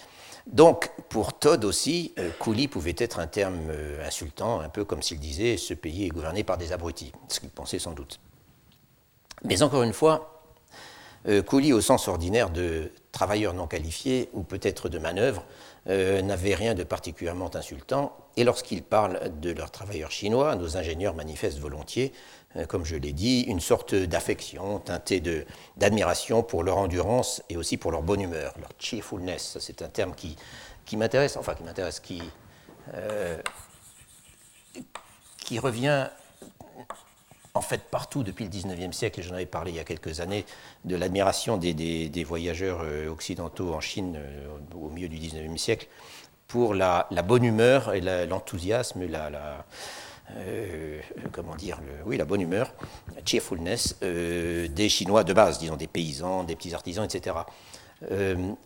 [0.47, 5.03] Donc, pour Todd aussi, euh, coolie pouvait être un terme euh, insultant, un peu comme
[5.03, 8.21] s'il disait ce pays est gouverné par des abrutis, ce qu'il pensait sans doute.
[9.43, 10.43] Mais encore une fois,
[11.27, 15.45] euh, coolie au sens ordinaire de travailleurs non qualifiés ou peut-être de manœuvre
[15.87, 18.17] n'avaient rien de particulièrement insultant.
[18.39, 22.15] Et lorsqu'ils parlent de leurs travailleurs chinois, nos ingénieurs manifestent volontiers,
[22.69, 25.23] comme je l'ai dit, une sorte d'affection teintée
[25.77, 29.59] d'admiration pour leur endurance et aussi pour leur bonne humeur, leur cheerfulness.
[29.61, 30.37] C'est un terme qui,
[30.97, 32.23] m'intéresse, enfin qui m'intéresse, qui,
[35.39, 36.09] qui revient
[37.55, 40.21] en fait partout depuis le 19e siècle, et j'en avais parlé il y a quelques
[40.21, 40.45] années,
[40.85, 45.87] de l'admiration des, voyageurs euh, occidentaux en Chine euh, au milieu du 19e siècle
[46.49, 49.65] pour la, bonne humeur et l'enthousiasme, la,
[50.31, 51.01] euh,
[51.33, 52.73] comment dire, oui, la bonne humeur,
[53.15, 57.37] la cheerfulness des Chinois de base, disons des paysans, des petits artisans, etc.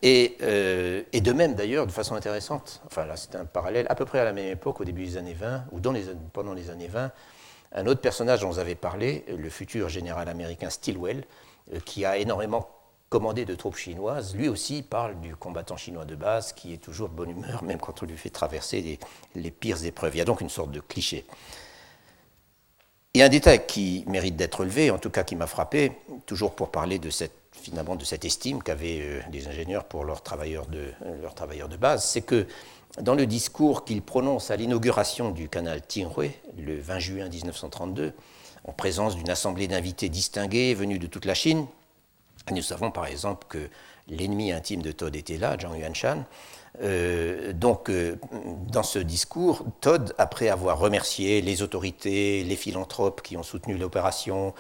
[0.03, 4.21] et, de même d'ailleurs, de façon intéressante, enfin là c'est un parallèle, à peu près
[4.21, 6.89] à la même époque, au début des années 20, ou dans les, pendant les années
[6.89, 7.11] 20,
[7.73, 11.25] un autre personnage dont vous avez parlé, le futur général américain Stilwell,
[11.75, 12.69] euh, qui a énormément
[13.09, 17.09] commandé de troupes chinoises, lui aussi parle du combattant chinois de base qui est toujours
[17.09, 18.99] de bonne humeur, même quand on lui fait traverser
[19.35, 20.15] les, pires épreuves.
[20.15, 21.25] Il y a donc une sorte de cliché.
[23.15, 25.93] Et un détail qui mérite d'être relevé, en tout cas qui m'a frappé,
[26.27, 30.23] toujours pour parler de cette, finalement de cette estime qu'avaient euh, les ingénieurs pour leurs
[30.23, 32.47] travailleurs de, euh, leurs travailleurs de base, c'est que
[33.01, 38.13] dans le discours qu'il prononce à l'inauguration du canal Tinghui, le 20 juin 1932,
[38.65, 41.67] en présence d'une assemblée d'invités distingués venus de toute la Chine,
[42.53, 43.69] nous savons par exemple que
[44.09, 46.25] l'ennemi intime de Todd était là, Zhang Yuanshan.
[46.83, 48.17] Euh, donc, euh,
[48.71, 54.55] dans ce discours, Todd, après avoir remercié les autorités, les philanthropes qui ont soutenu l'opération,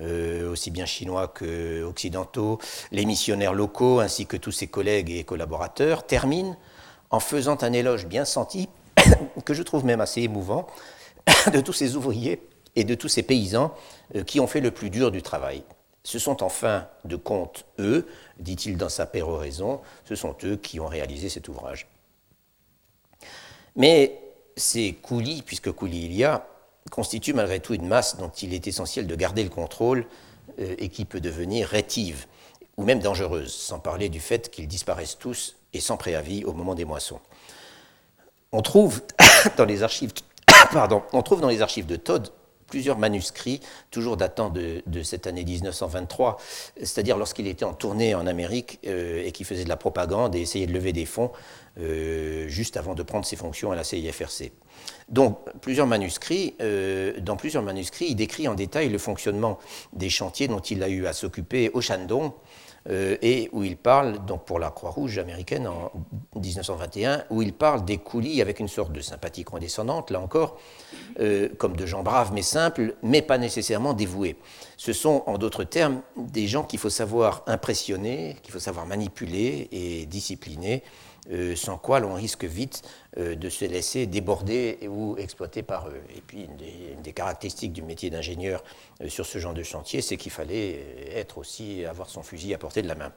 [0.00, 2.58] euh, aussi bien chinois qu'occidentaux,
[2.92, 6.56] les missionnaires locaux, ainsi que tous ses collègues et collaborateurs, termine
[7.10, 8.68] en faisant un éloge bien senti,
[9.44, 10.66] que je trouve même assez émouvant,
[11.52, 12.42] de tous ces ouvriers
[12.76, 13.72] et de tous ces paysans
[14.26, 15.62] qui ont fait le plus dur du travail.
[16.04, 18.06] Ce sont en fin de compte eux,
[18.38, 21.88] dit-il dans sa péroraison, ce sont eux qui ont réalisé cet ouvrage.
[23.74, 24.20] Mais
[24.56, 26.46] ces coulis, puisque coulis il y a,
[26.90, 30.06] constituent malgré tout une masse dont il est essentiel de garder le contrôle
[30.60, 32.26] euh, et qui peut devenir rétive
[32.76, 36.74] ou même dangereuse, sans parler du fait qu'ils disparaissent tous et sans préavis au moment
[36.74, 37.20] des moissons.
[38.52, 39.00] On trouve
[39.56, 40.12] dans les archives,
[40.72, 42.30] pardon, on trouve dans les archives de Todd
[42.74, 43.60] plusieurs manuscrits,
[43.92, 46.38] toujours datant de, cette année 1923,
[46.78, 50.40] c'est-à-dire lorsqu'il était en tournée en Amérique euh, et qu'il faisait de la propagande et
[50.40, 51.30] essayait de lever des fonds
[51.78, 54.50] euh, juste avant de prendre ses fonctions à la CIFRC.
[55.08, 59.60] Donc, plusieurs manuscrits, euh, dans plusieurs manuscrits, il décrit en détail le fonctionnement
[59.92, 62.32] des chantiers dont il a eu à s'occuper au Shandong,
[62.90, 65.90] euh, et où il parle, donc pour la Croix-Rouge américaine en
[66.38, 70.58] 1921, où il parle des coulis avec une sorte de sympathie condescendante, là encore,
[71.20, 74.36] euh, comme de gens braves mais simples, mais pas nécessairement dévoués.
[74.76, 79.68] Ce sont, en d'autres termes, des gens qu'il faut savoir impressionner, qu'il faut savoir manipuler
[79.72, 80.82] et discipliner,
[81.30, 82.82] euh, sans quoi l'on risque vite
[83.16, 86.02] euh, de se laisser déborder ou exploiter par eux.
[86.14, 88.62] Et puis, une des, caractéristiques du métier d'ingénieur
[89.00, 90.84] euh, sur ce genre de chantier, c'est qu'il fallait
[91.14, 93.12] être aussi, avoir son fusil à portée de la main.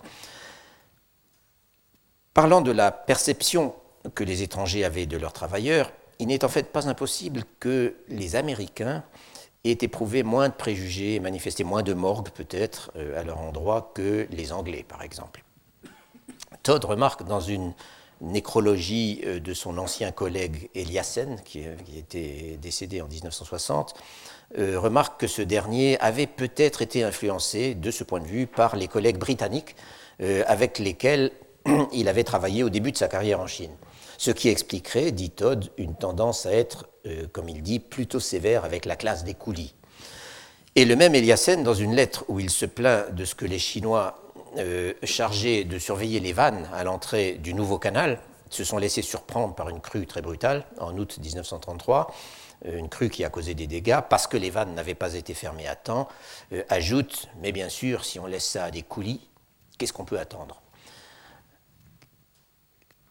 [2.34, 3.76] Parlant de la perception
[4.16, 8.38] que les étrangers avaient de leurs travailleurs, il n'est en fait pas impossible que les
[8.38, 9.04] Américains
[9.66, 14.54] aient éprouvé moins de préjugés manifesté moins de morgue peut-être à leur endroit que les
[14.54, 15.44] Anglais, par exemple.
[16.64, 17.74] Todd remarque dans une
[18.22, 21.64] nécrologie euh, de son ancien collègue Eliassen, qui,
[21.98, 23.94] était décédé en 1960,
[24.58, 28.76] euh, remarque que ce dernier avait peut-être été influencé, de ce point de vue, par
[28.76, 29.76] les collègues britanniques
[30.22, 31.32] euh, avec lesquels
[31.94, 33.76] il avait travaillé au début de sa carrière en Chine.
[34.18, 36.90] Ce qui expliquerait, dit Todd, une tendance à être,
[37.34, 39.76] comme il dit, plutôt sévère avec la classe des coulis.
[40.76, 43.60] Et le même Eliassen, dans une lettre où il se plaint de ce que les
[43.60, 44.27] Chinois
[44.58, 49.56] euh, chargés de surveiller les vannes à l'entrée du nouveau canal se sont laissés surprendre
[49.56, 52.14] par une crue très brutale en août 1933
[52.66, 55.34] euh, une crue qui a causé des dégâts parce que les vannes n'avaient pas été
[55.34, 56.08] fermées à temps,
[56.54, 59.28] euh, ajoute, mais bien sûr, si on laisse ça à des coulis,
[59.78, 60.62] qu'est-ce qu'on peut attendre?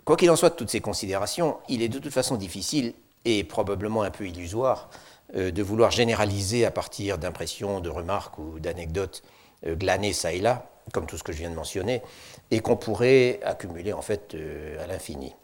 [0.04, 2.94] Quoi qu'il en soit de toutes ces considérations, il est de toute façon difficile
[3.24, 4.88] et probablement un peu illusoire
[5.34, 9.24] de vouloir généraliser à partir d'impressions, de remarques ou d'anecdotes
[9.64, 12.02] glanées ça et là comme tout ce que je viens de mentionner,
[12.50, 15.34] et qu'on pourrait accumuler en fait euh, à l'infini.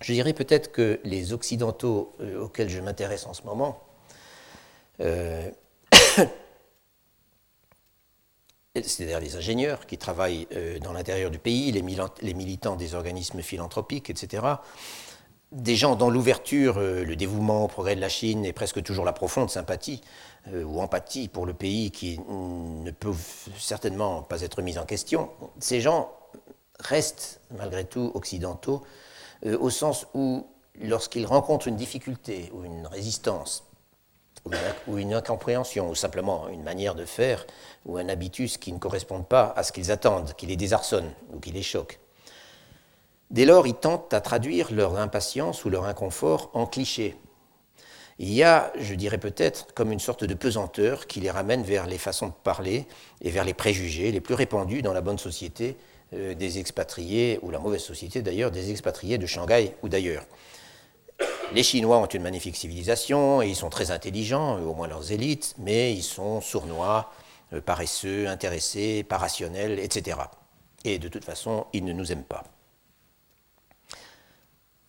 [0.00, 3.82] Je dirais peut-être que les Occidentaux euh, auxquels je m'intéresse en ce moment,
[5.00, 5.50] euh,
[8.74, 10.46] c'est-à-dire les ingénieurs qui travaillent
[10.82, 14.44] dans l'intérieur du pays, les, militants des organismes philanthropiques, etc.,
[15.52, 19.12] des gens dont l'ouverture, le dévouement au progrès de la Chine est presque toujours la
[19.12, 20.00] profonde sympathie
[20.48, 25.28] euh, ou empathie pour le pays qui ne peuvent certainement pas être mis en question,
[25.58, 26.12] ces gens
[26.78, 28.82] restent malgré tout occidentaux,
[29.44, 30.46] euh, au sens où
[30.80, 33.64] lorsqu'ils rencontrent une difficulté ou une résistance,
[34.86, 37.46] ou une, incompréhension, ou simplement une manière de faire,
[37.84, 41.40] ou un habitus qui ne correspondent pas à ce qu'ils attendent, qui les désarçonne ou
[41.40, 42.00] qui les choque.
[43.30, 47.16] Dès lors, ils tentent à traduire leur impatience ou leur inconfort en clichés.
[48.18, 51.86] Il y a, je dirais peut-être, comme une sorte de pesanteur qui les ramène vers
[51.86, 52.86] les façons de parler
[53.22, 55.76] et vers les préjugés les plus répandus dans la bonne société
[56.12, 60.26] euh, des expatriés, ou la mauvaise société d'ailleurs, des expatriés de Shanghai ou d'ailleurs.
[61.54, 65.54] Les Chinois ont une magnifique civilisation et ils sont très intelligents, au moins leurs élites,
[65.58, 67.10] mais ils sont sournois,
[67.52, 70.18] euh, paresseux, intéressés, pas rationnels, etc.
[70.84, 72.44] Et de toute façon, ils ne nous aiment pas.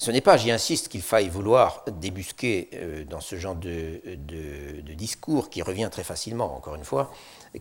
[0.02, 4.02] Ce n'est pas, j'y insiste, qu'il faille vouloir débusquer euh, dans ce genre de,
[4.96, 7.12] discours qui revient très facilement, encore une fois,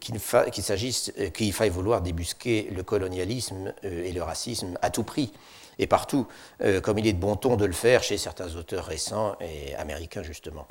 [0.00, 0.18] qu'il
[0.64, 5.34] s'agisse, euh, qu'il faille vouloir débusquer le colonialisme euh, et le racisme à tout prix
[5.78, 6.26] et partout,
[6.82, 10.22] comme il est de bon ton de le faire chez certains auteurs récents et américains
[10.22, 10.66] justement.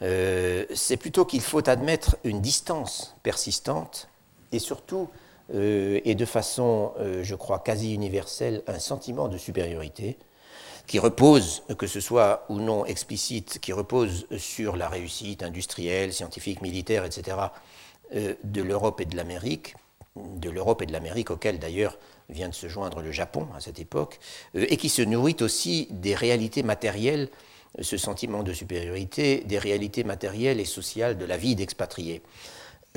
[0.00, 4.08] C'est plutôt qu'il faut admettre une distance persistante
[4.52, 5.08] et surtout,
[5.52, 6.92] et de façon,
[7.22, 10.16] je crois, quasi universelle, un sentiment de supériorité
[10.86, 16.62] qui repose, que ce soit ou non explicite, qui repose sur la réussite industrielle, scientifique,
[16.62, 17.36] militaire, etc.,
[18.14, 19.74] euh, de l'Europe et de l'Amérique,
[20.16, 23.80] de l'Europe et de l'Amérique, auquel d'ailleurs vient de se joindre le Japon à cette
[23.80, 24.18] époque,
[24.54, 27.28] euh, et qui se nourrit aussi des réalités matérielles,
[27.80, 32.22] ce sentiment de supériorité, des réalités matérielles et sociales de la vie d'expatriés.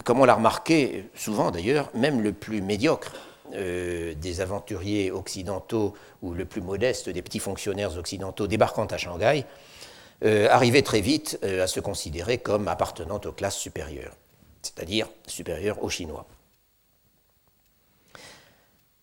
[0.06, 3.13] Comme on l'a remarqué souvent d'ailleurs, même le plus médiocre
[3.54, 9.46] euh, des aventuriers occidentaux ou le plus modeste des petits fonctionnaires occidentaux débarquant à Shanghai
[10.26, 14.16] euh, arrivait très vite euh, à se considérer comme appartenant aux classes supérieures,
[14.62, 16.26] c'est-à-dire supérieures aux Chinois.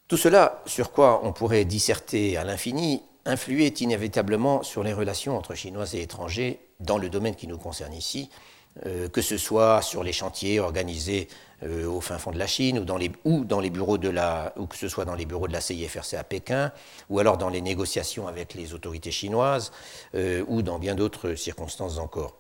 [0.09, 5.55] Tout cela, sur quoi on pourrait disserter à l'infini, influait inévitablement sur les relations entre
[5.55, 8.31] Chinois et étrangers dans le domaine qui nous concerne ici,
[8.85, 11.29] que ce soit sur les chantiers organisés
[11.63, 14.11] euh, au fin fond de la Chine, ou, dans les, ou, dans les bureaux de
[14.11, 16.71] la, ou que ce soit dans les bureaux de la CIFRC à Pékin,
[17.09, 19.73] ou alors dans les négociations avec les autorités chinoises,
[20.15, 22.37] euh, ou dans bien d'autres circonstances encore.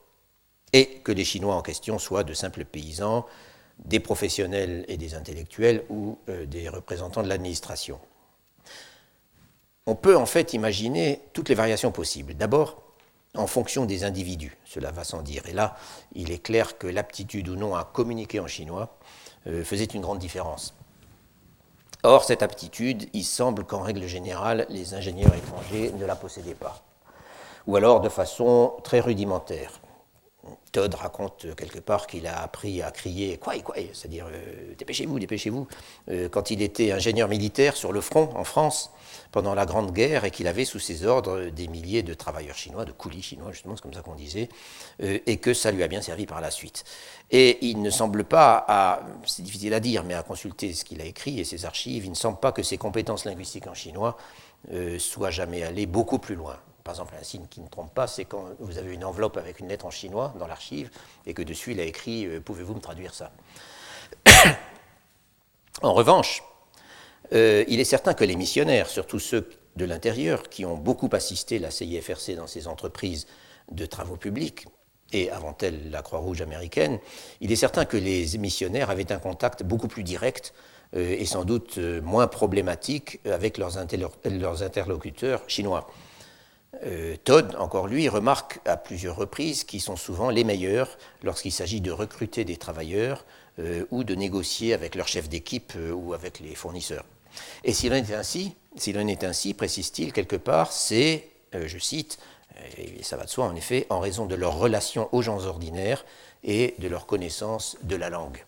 [0.74, 3.24] Et que les Chinois en question soient de simples paysans,
[3.78, 7.98] des professionnels et des intellectuels, ou euh, des représentants de l'administration.
[9.86, 12.34] On peut en fait imaginer toutes les variations possibles.
[12.34, 12.82] D'abord,
[13.36, 15.42] en fonction des individus, cela va sans dire.
[15.46, 15.76] Et là,
[16.14, 18.96] il est clair que l'aptitude ou non à communiquer en chinois
[19.46, 20.74] euh, faisait une grande différence.
[22.02, 26.82] Or, cette aptitude, il semble qu'en règle générale, les ingénieurs étrangers ne la possédaient pas,
[27.66, 29.80] ou alors de façon très rudimentaire.
[30.72, 35.66] Todd raconte quelque part qu'il a appris à crier quoi quoi, c'est-à-dire euh, dépêchez-vous, dépêchez-vous,
[36.10, 38.90] euh, quand il était ingénieur militaire sur le front en France
[39.32, 42.84] pendant la Grande Guerre et qu'il avait sous ses ordres des milliers de travailleurs chinois,
[42.84, 44.48] de coulis chinois, justement, c'est comme ça qu'on disait,
[45.02, 46.84] euh, et que ça lui a bien servi par la suite.
[47.30, 51.04] Et il ne semble pas, c'est difficile à dire, mais à consulter ce qu'il a
[51.04, 54.16] écrit et ses archives, il ne semble pas que ses compétences linguistiques en chinois
[54.98, 56.56] soient jamais allées beaucoup plus loin.
[56.86, 59.58] Par exemple, un signe qui ne trompe pas, c'est quand vous avez une enveloppe avec
[59.58, 60.88] une lettre en chinois dans l'archive
[61.26, 63.32] et que dessus il a écrit euh, Pouvez-vous me traduire ça?
[65.82, 66.44] En revanche,
[67.32, 71.58] euh, il est certain que les missionnaires, surtout ceux de l'intérieur, qui ont beaucoup assisté
[71.58, 73.26] la CIFRC dans ses entreprises
[73.72, 74.66] de travaux publics,
[75.12, 77.00] et avant elle la Croix-Rouge américaine,
[77.40, 80.54] il est certain que les missionnaires avaient un contact beaucoup plus direct
[80.94, 83.76] euh, et sans doute moins problématique avec leurs
[84.62, 85.90] interlocuteurs chinois.
[86.84, 91.80] Euh, Todd, encore lui, remarque à plusieurs reprises qu'ils sont souvent les meilleurs lorsqu'il s'agit
[91.80, 93.24] de recruter des travailleurs
[93.58, 97.04] euh, ou de négocier avec leur chef d'équipe euh, ou avec les fournisseurs.
[97.64, 102.18] Et s'il en est ainsi, s'il en est ainsi, précise-t-il quelque part, c'est, je cite,
[102.78, 106.06] et ça va de soi en effet, en raison de leur relation aux gens ordinaires
[106.44, 108.45] et de leur connaissance de la langue.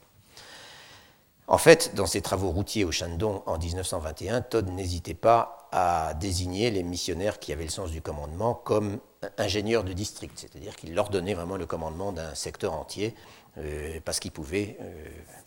[1.50, 6.70] En fait, dans ses travaux routiers au Shandong en 1921, Todd n'hésitait pas à désigner
[6.70, 8.98] les missionnaires qui avaient le sens du commandement comme
[9.38, 13.14] ingénieurs de district, c'est-à-dire qu'il leur donnait vraiment le commandement d'un secteur entier
[13.56, 14.92] euh, parce qu'ils pouvaient euh,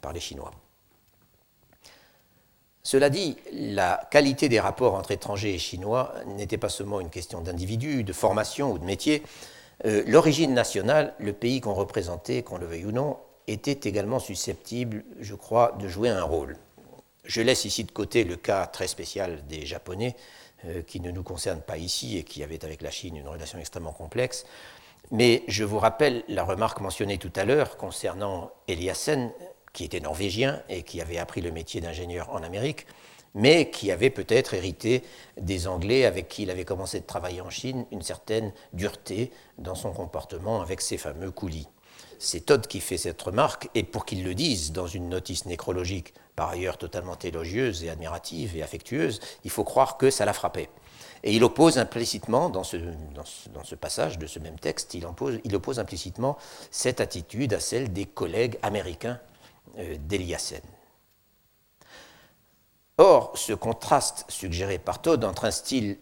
[0.01, 0.51] parler chinois.
[2.81, 7.41] Cela dit, la qualité des rapports entre étrangers et chinois n'était pas seulement une question
[7.41, 9.21] d'individu, de formation ou de métier.
[9.85, 13.17] Euh, l'origine nationale, le pays qu'on représentait, qu'on le veuille ou non,
[13.47, 16.57] était également susceptible, je crois, de jouer un rôle.
[17.23, 20.15] Je laisse ici de côté le cas très spécial des Japonais,
[20.65, 23.57] euh, qui ne nous concerne pas ici et qui avaient avec la Chine une relation
[23.59, 24.45] extrêmement complexe.
[25.09, 29.31] Mais je vous rappelle la remarque mentionnée tout à l'heure concernant Eliassen,
[29.73, 32.85] qui était norvégien et qui avait appris le métier d'ingénieur en Amérique,
[33.33, 35.03] mais qui avait peut-être hérité
[35.39, 39.75] des Anglais avec qui il avait commencé de travailler en Chine une certaine dureté dans
[39.75, 41.67] son comportement avec ces fameux coulis.
[42.23, 46.13] C'est Todd qui fait cette remarque, et pour qu'il le dise dans une notice nécrologique,
[46.35, 50.69] par ailleurs totalement élogieuse et admirative et affectueuse, il faut croire que ça l'a frappé.
[51.23, 52.77] Et il oppose implicitement, dans ce,
[53.73, 55.03] passage de ce même texte, il,
[55.55, 56.37] oppose implicitement
[56.69, 59.19] cette attitude à celle des collègues américains
[59.79, 60.61] euh, d'Eliassen.
[62.99, 65.97] Or, ce contraste suggéré par Todd entre un style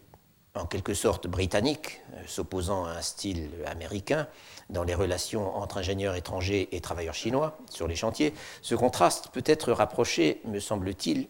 [0.54, 4.26] en quelque sorte britannique, euh, s'opposant à un style américain
[4.68, 9.44] dans les relations entre ingénieurs étrangers et travailleurs chinois sur les chantiers, ce contraste peut
[9.46, 11.28] être rapproché, me semble-t-il,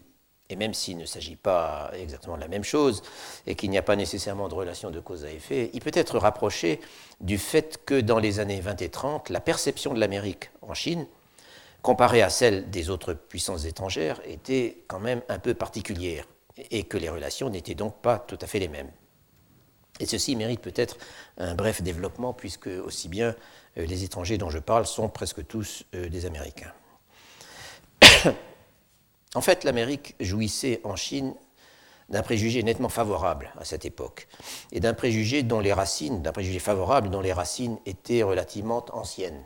[0.49, 3.03] et même s'il ne s'agit pas exactement de la même chose
[3.47, 6.17] et qu'il n'y a pas nécessairement de relation de cause à effet, il peut être
[6.17, 6.81] rapproché
[7.21, 11.07] du fait que dans les années 20 et 30, la perception de l'Amérique en Chine
[11.81, 16.25] comparée à celle des autres puissances étrangères, était quand même un peu particulière
[16.69, 18.91] et que les relations n'étaient donc pas tout à fait les mêmes.
[20.01, 20.97] Et ceci mérite peut-être
[21.37, 23.35] un bref développement, puisque aussi bien
[23.77, 26.73] euh, les étrangers dont je parle sont presque tous euh, des Américains.
[29.35, 31.33] en fait, l'Amérique jouissait en Chine
[32.09, 34.27] d'un préjugé nettement favorable à cette époque,
[34.73, 39.41] et d'un préjugé dont les racines, d'un préjugé favorable dont les racines étaient relativement anciennes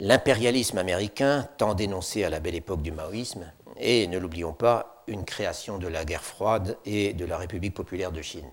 [0.00, 5.24] l'impérialisme américain, tant dénoncé à la belle époque du maoïsme, et, ne l'oublions pas, une
[5.24, 8.50] création de la guerre froide et de la République populaire de Chine.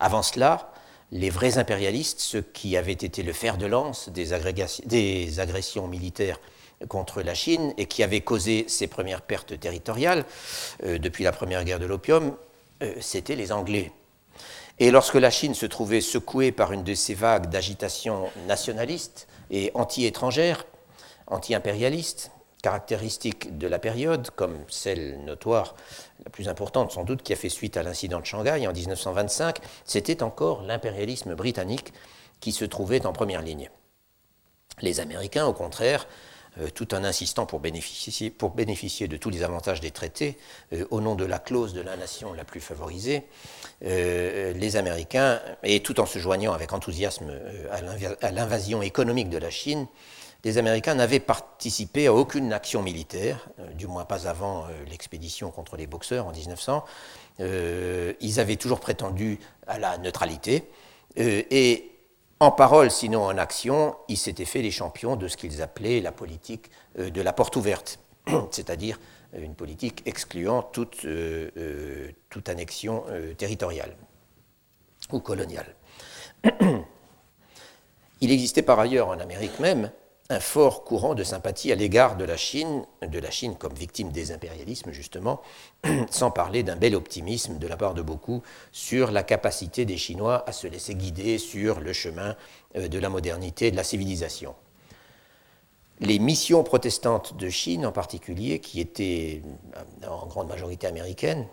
[0.00, 0.72] Avant cela,
[1.10, 6.38] les vrais impérialistes, ceux qui avaient été le fer de lance des, agressions militaires
[6.88, 10.24] contre la Chine et qui avaient causé ses premières pertes territoriales
[10.84, 12.36] euh, depuis la première guerre de l'opium,
[12.82, 13.90] euh, c'étaient les Anglais.
[14.78, 19.72] Et lorsque la Chine se trouvait secouée par une de ces vagues d'agitation nationaliste et
[19.74, 20.66] anti-étrangère,
[21.26, 22.30] anti-impérialiste,
[22.62, 25.74] caractéristique de la période, comme celle notoire,
[26.24, 29.58] la plus importante sans doute, qui a fait suite à l'incident de Shanghai en 1925,
[29.84, 31.92] c'était encore l'impérialisme britannique
[32.40, 33.70] qui se trouvait en première ligne.
[34.80, 36.06] Les Américains, au contraire,
[36.60, 40.38] euh, tout en insistant pour bénéficier, pour bénéficier, de tous les avantages des traités,
[40.72, 43.24] euh, au nom de la clause de la nation la plus favorisée,
[43.84, 47.30] euh, les Américains, et tout en se joignant avec enthousiasme
[47.70, 49.86] à l'invasion économique de la Chine,
[50.44, 55.86] les Américains n'avaient participé à aucune action militaire, du moins pas avant l'expédition contre les
[55.86, 56.84] boxeurs en 1900.
[57.40, 60.70] ils avaient toujours prétendu à la neutralité.
[61.16, 61.98] et
[62.40, 66.12] en parole, sinon en action, ils s'étaient fait les champions de ce qu'ils appelaient la
[66.12, 67.98] politique euh, de la porte ouverte,
[68.52, 69.00] c'est-à-dire
[69.34, 73.04] euh, une politique excluant toute, euh, toute annexion
[73.36, 73.96] territoriale
[75.10, 75.74] ou coloniale.
[78.20, 79.90] Il existait par ailleurs en Amérique même
[80.30, 84.12] un fort courant de sympathie à l'égard de la Chine, de la Chine comme victime
[84.12, 85.40] des impérialismes justement,
[86.10, 90.44] sans parler d'un bel optimisme de la part de beaucoup sur la capacité des Chinois
[90.46, 92.36] à se laisser guider sur le chemin
[92.76, 94.54] euh, de la modernité de la civilisation.
[96.00, 99.42] Les missions protestantes de Chine en particulier, qui étaient
[99.76, 101.46] euh, en grande majorité américaines,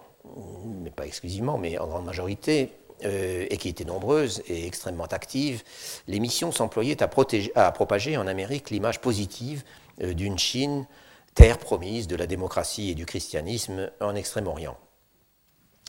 [0.84, 2.72] mais pas exclusivement, mais en grande majorité,
[3.04, 5.64] euh, et qui étaient nombreuses et extrêmement actives,
[6.08, 9.64] les missions s'employaient à, propager en Amérique l'image positive
[10.02, 10.86] euh, d'une Chine,
[11.34, 14.78] terre promise de la démocratie et du christianisme en Extrême-Orient.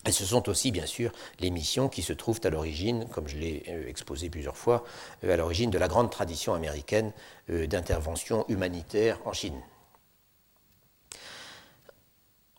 [0.04, 3.36] Et ce sont aussi, bien sûr, les missions qui se trouvent à l'origine, comme je
[3.36, 4.84] l'ai euh, exposé plusieurs fois,
[5.22, 7.12] à l'origine de la grande tradition américaine
[7.48, 9.60] d'intervention humanitaire en Chine.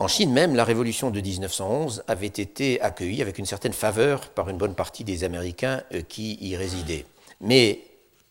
[0.00, 4.48] En Chine même, la révolution de 1911 avait été accueillie avec une certaine faveur par
[4.48, 7.04] une bonne partie des Américains euh, qui y résidaient.
[7.40, 7.80] Mais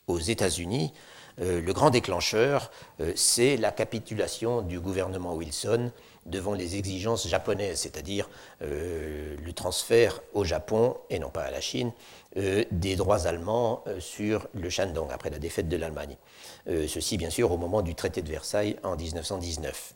[0.07, 0.93] aux États-Unis,
[1.41, 5.91] euh, le grand déclencheur, euh, c'est la capitulation du gouvernement Wilson
[6.25, 11.93] devant les exigences japonaises, c'est-à-dire le transfert au Japon, et non pas à la Chine,
[12.35, 16.17] des droits allemands sur le Shandong, après la défaite de l'Allemagne.
[16.65, 19.93] ceci, bien sûr, au moment du traité de Versailles en 1919.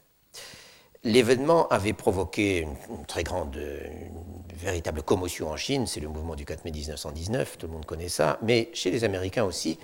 [1.03, 6.45] L'événement avait provoqué une, très grande, une véritable commotion en Chine, c'est le mouvement du
[6.45, 9.79] 4 mai 1919, tout le monde connaît ça, mais chez les Américains aussi,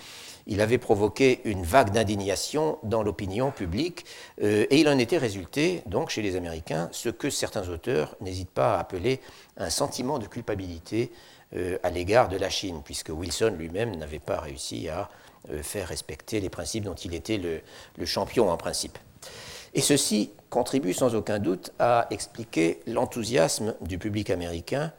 [0.46, 4.06] il avait provoqué une vague d'indignation dans l'opinion publique,
[4.44, 8.52] euh, et il en était résulté, donc chez les Américains, ce que certains auteurs n'hésitent
[8.52, 9.20] pas à appeler
[9.58, 11.12] un sentiment de culpabilité
[11.56, 15.10] euh, à l'égard de la Chine, puisque Wilson lui-même n'avait pas réussi à
[15.50, 19.00] euh, faire respecter les principes dont il était le champion en principe.
[19.74, 24.94] Et ceci contribue sans aucun doute à expliquer l'enthousiasme du public américain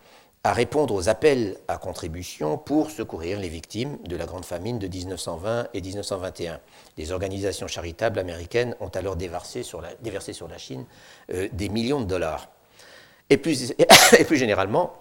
[0.44, 4.86] à répondre aux appels à contribution pour secourir les victimes de la grande famine de
[4.86, 6.60] 1920 et 1921.
[6.96, 10.84] Les organisations charitables américaines ont alors déversé sur la, Chine
[11.32, 12.48] euh, des millions de dollars.
[13.30, 13.74] Et plus,
[14.18, 14.94] et plus généralement,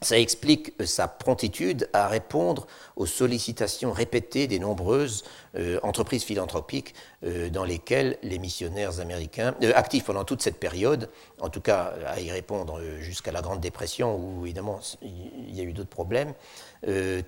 [0.00, 5.24] ça explique sa promptitude à répondre aux sollicitations répétées des nombreuses
[5.56, 6.94] euh, entreprises philanthropiques
[7.24, 11.94] euh, dans lesquelles les missionnaires américains, euh, actifs pendant toute cette période, en tout cas
[12.06, 16.32] à y répondre jusqu'à la Grande Dépression, où évidemment il y a eu d'autres problèmes,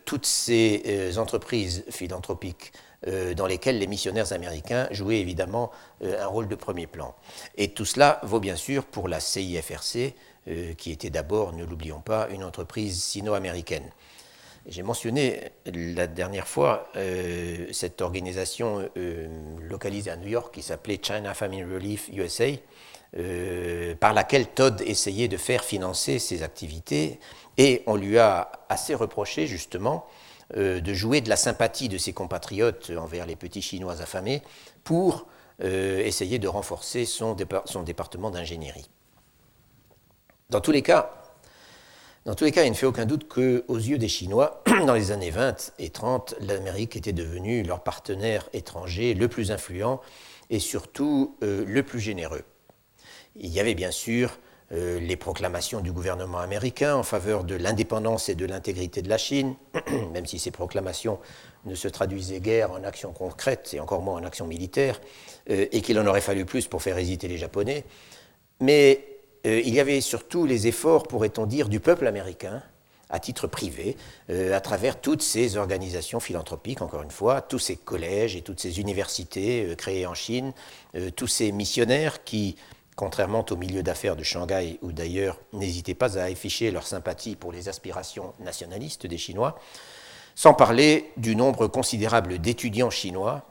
[0.04, 2.72] toutes ces entreprises philanthropiques
[3.36, 5.70] dans lesquelles les missionnaires américains jouaient évidemment
[6.02, 7.14] un rôle de premier plan.
[7.56, 10.14] Et tout cela vaut bien sûr pour la CIFRC,
[10.49, 13.84] euh, qui était d'abord, ne l'oublions pas, une entreprise sino-américaine.
[14.66, 19.28] J'ai mentionné la dernière fois euh, cette organisation euh,
[19.68, 22.47] localisée à New York qui s'appelait China Famine Relief USA,
[24.01, 27.18] par laquelle Todd essayait de faire financer ses activités,
[27.59, 30.07] et on lui a assez reproché justement
[30.55, 34.43] de jouer de la sympathie de ses compatriotes envers les petits Chinois affamés
[34.84, 35.26] pour
[35.61, 38.88] essayer de renforcer son département d'ingénierie.
[40.51, 41.14] Dans tous les cas,
[42.26, 45.12] dans tous les cas, il ne fait aucun doute qu'aux yeux des Chinois, dans les
[45.12, 50.01] années 20 et 30, l'Amérique était devenue leur partenaire étranger le plus influent
[50.51, 52.42] et surtout euh, le plus généreux.
[53.36, 54.38] Il y avait bien sûr
[54.72, 59.18] euh, les proclamations du gouvernement américain en faveur de l'indépendance et de l'intégrité de la
[59.18, 59.55] Chine,
[60.12, 61.20] même si ces proclamations
[61.64, 65.01] ne se traduisaient guère en actions concrètes et encore moins en actions militaires,
[65.48, 67.84] euh, et qu'il en aurait fallu plus pour faire hésiter les Japonais.
[68.59, 72.62] Mais euh, il y avait surtout les efforts, pourrait-on dire, du peuple américain
[73.12, 73.97] à titre privé,
[74.28, 78.61] euh, à travers toutes ces organisations philanthropiques, encore une fois, tous ces collèges et toutes
[78.61, 80.53] ces universités euh, créées en Chine,
[81.16, 82.57] tous ces missionnaires qui,
[82.95, 87.51] contrairement au milieu d'affaires de Shanghai ou d'ailleurs, n'hésitaient pas à afficher leur sympathie pour
[87.51, 89.59] les aspirations nationalistes des Chinois,
[90.36, 93.45] sans parler du nombre considérable d'étudiants chinois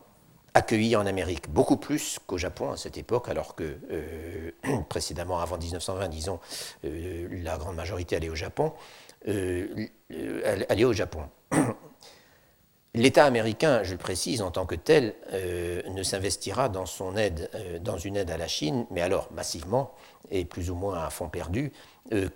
[0.60, 4.52] accueillis en Amérique, beaucoup plus qu'au Japon à cette époque, alors que euh,
[4.90, 6.40] précédemment, avant 1920, disons,
[6.86, 8.74] euh, la grande majorité allait au Japon.
[9.28, 9.88] Euh,
[10.70, 11.24] allait au Japon.
[12.94, 17.50] L'État américain, je le précise, en tant que tel, ne s'investira dans son aide,
[17.82, 19.94] dans une aide à la Chine, mais alors massivement
[20.32, 21.72] et plus ou moins à fond perdu,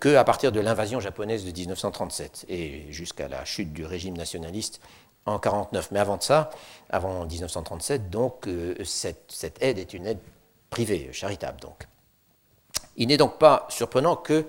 [0.00, 4.80] qu'à partir de l'invasion japonaise de 1937 et jusqu'à la chute du régime nationaliste
[5.26, 5.90] en 1949.
[5.92, 6.50] Mais avant de ça,
[6.90, 10.18] avant 1937, donc, euh, cette, aide est une aide
[10.70, 11.60] privée, charitable.
[11.60, 11.86] Donc.
[12.96, 14.46] Il n'est donc pas surprenant que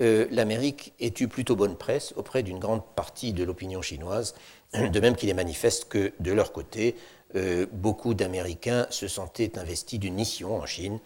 [0.00, 4.34] euh, l'Amérique ait eu plutôt bonne presse auprès d'une grande partie de l'opinion chinoise,
[4.74, 6.96] de même qu'il est manifeste que, de leur côté,
[7.34, 10.98] euh, beaucoup d'Américains se sentaient investis d'une mission en Chine,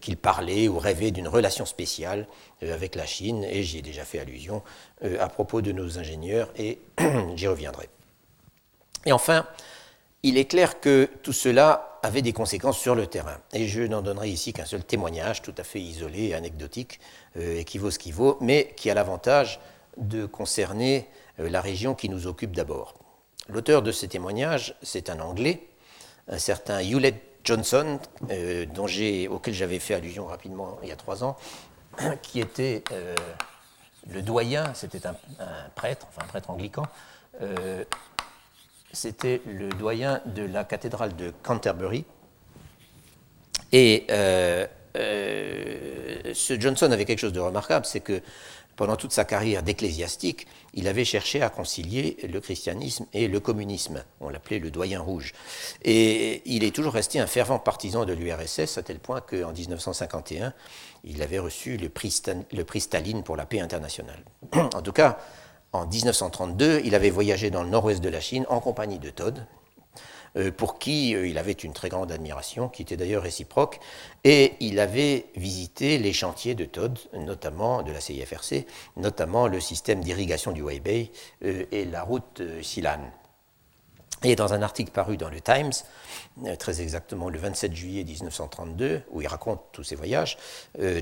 [0.00, 2.26] qu'ils parlaient ou rêvaient d'une relation spéciale
[2.60, 4.64] avec la Chine, et j'y ai déjà fait allusion
[5.00, 6.80] à propos de nos ingénieurs, et
[7.36, 7.88] j'y reviendrai.
[9.06, 9.46] Et enfin,
[10.22, 13.38] il est clair que tout cela avait des conséquences sur le terrain.
[13.52, 17.00] Et je n'en donnerai ici qu'un seul témoignage, tout à fait isolé, anecdotique,
[17.36, 19.60] euh, et qui vaut ce qu'il vaut, mais qui a l'avantage
[19.96, 22.94] de concerner euh, la région qui nous occupe d'abord.
[23.48, 25.66] L'auteur de ce témoignage, c'est un Anglais,
[26.28, 27.98] un certain Hewlett Johnson,
[28.30, 28.66] euh,
[29.30, 31.36] auquel j'avais fait allusion rapidement il y a trois ans,
[32.22, 32.84] qui était
[34.08, 35.14] le doyen, c'était un,
[35.74, 36.84] prêtre, enfin un prêtre anglican,
[38.92, 42.04] c'était le doyen de la cathédrale de Canterbury.
[43.72, 44.66] Et euh,
[44.96, 48.20] euh, ce Johnson avait quelque chose de remarquable, c'est que
[48.76, 54.02] pendant toute sa carrière d'ecclésiastique, il avait cherché à concilier le christianisme et le communisme.
[54.20, 55.34] On l'appelait le doyen rouge.
[55.82, 60.54] Et il est toujours resté un fervent partisan de l'URSS, à tel point qu'en 1951,
[61.04, 62.22] il avait reçu le prix,
[62.52, 64.24] le prix Staline pour la paix internationale.
[64.52, 65.18] en tout cas,
[65.72, 69.46] en 1932, il avait voyagé dans le nord-ouest de la Chine en compagnie de Todd,
[70.36, 73.80] euh, pour qui euh, il avait une très grande admiration, qui était d'ailleurs réciproque,
[74.24, 78.66] et il avait visité les chantiers de Todd, notamment de la CIFRC,
[78.96, 81.10] notamment le système d'irrigation du Weibei
[81.44, 83.00] euh, et la route Silan.
[84.22, 85.72] Et dans un article paru dans le Times,
[86.58, 90.36] très exactement le 27 juillet 1932, où il raconte tous ses voyages,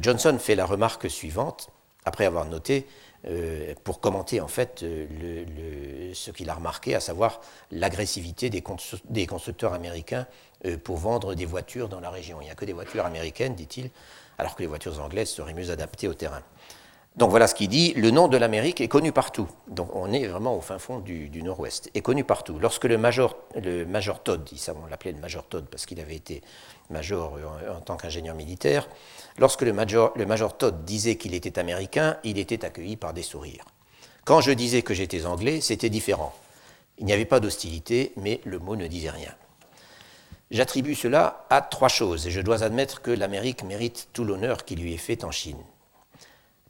[0.01, 1.69] Johnson fait la remarque suivante,
[2.05, 2.87] après avoir noté
[3.27, 7.41] euh, pour commenter en fait euh, ce qu'il a remarqué, à savoir
[7.73, 10.27] l'agressivité des, constructeurs américains
[10.65, 12.41] euh, pour vendre des voitures dans la région.
[12.41, 13.91] Il n'y a que des voitures américaines, dit-il,
[14.39, 16.43] alors que les voitures anglaises seraient mieux adaptées au terrain.
[17.19, 19.49] Donc voilà ce qu'il dit, le nom de l'Amérique est connu partout.
[19.67, 22.61] Donc on est vraiment au fin fond du, nord-ouest, est connu partout.
[22.61, 26.43] Lorsque le major, le major Todd, on l'appelait le major Todd parce qu'il avait été
[26.91, 27.37] major
[27.75, 28.89] en, tant qu'ingénieur militaire,
[29.37, 33.25] lorsque le major, le major Todd disait qu'il était américain, il était accueilli par des
[33.25, 33.65] sourires.
[34.25, 36.33] Quand je disais que j'étais anglais, c'était différent.
[36.99, 39.35] Il n'y avait pas d'hostilité, mais le mot ne disait rien.
[40.53, 44.77] J'attribue cela à trois choses, et je dois admettre que l'Amérique mérite tout l'honneur qui
[44.77, 45.59] lui est fait en Chine.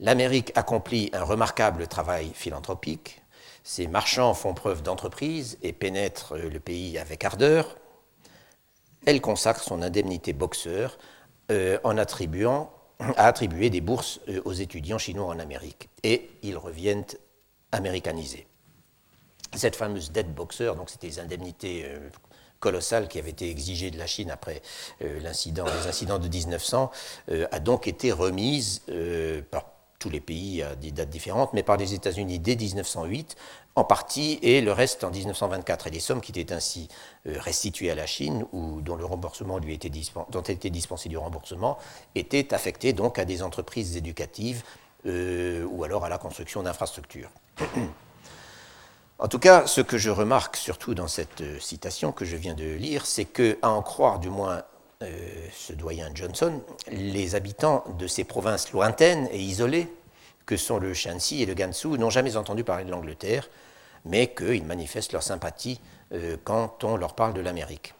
[0.01, 3.21] L'Amérique accomplit un remarquable travail philanthropique.
[3.65, 7.77] Ses marchands font preuve d'entreprise et pénètrent le pays avec ardeur.
[9.07, 10.99] Elle consacre son indemnité boxeur
[11.51, 12.71] euh, en attribuant,
[13.01, 15.89] à attribuer des bourses euh, aux étudiants chinois en Amérique.
[16.05, 17.05] Et ils reviennent
[17.73, 18.47] américanisés.
[19.57, 22.09] Cette fameuse dette boxeur, donc c'était des indemnités euh,
[22.61, 24.63] colossales qui avaient été exigées de la Chine après
[25.01, 26.91] les incidents de 1900,
[27.53, 28.83] a donc été remise
[29.53, 33.37] par tous les pays à des dates différentes, mais par les États-Unis dès 1908
[33.75, 35.87] en partie et le reste en 1924.
[35.87, 36.89] Et les sommes qui étaient ainsi
[37.27, 39.91] euh, restituées à la Chine ou dont le remboursement lui était
[40.31, 41.79] dont était dispensé du remboursement
[42.15, 44.63] étaient affectées donc à des entreprises éducatives
[45.07, 47.31] euh, ou alors à la construction d'infrastructures.
[49.21, 52.55] En tout cas, ce que je remarque surtout dans cette euh, citation que je viens
[52.55, 54.63] de lire, c'est que, à en croire du moins
[55.53, 59.87] ce doyen Johnson, les habitants de ces provinces lointaines et isolées,
[60.45, 63.49] que sont le Shanxi et le Gansu, n'ont jamais entendu parler de l'Angleterre,
[64.05, 65.81] mais qu'ils manifestent leur sympathie
[66.13, 67.95] euh, quand on leur parle de l'Amérique.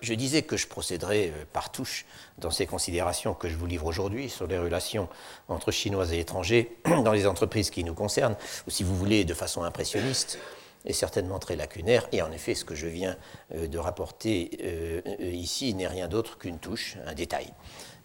[0.00, 2.06] Je disais que je procéderais euh, par touche
[2.38, 5.08] dans ces considérations que je vous livre aujourd'hui sur les relations
[5.48, 8.36] entre Chinois et étrangers dans les entreprises qui nous concernent,
[8.66, 10.38] ou si vous voulez de façon impressionniste
[10.84, 12.08] et certainement très lacunaire.
[12.12, 13.16] Et en effet, ce que je viens
[13.54, 17.52] euh, de rapporter ici n'est rien d'autre qu'une touche, un détail.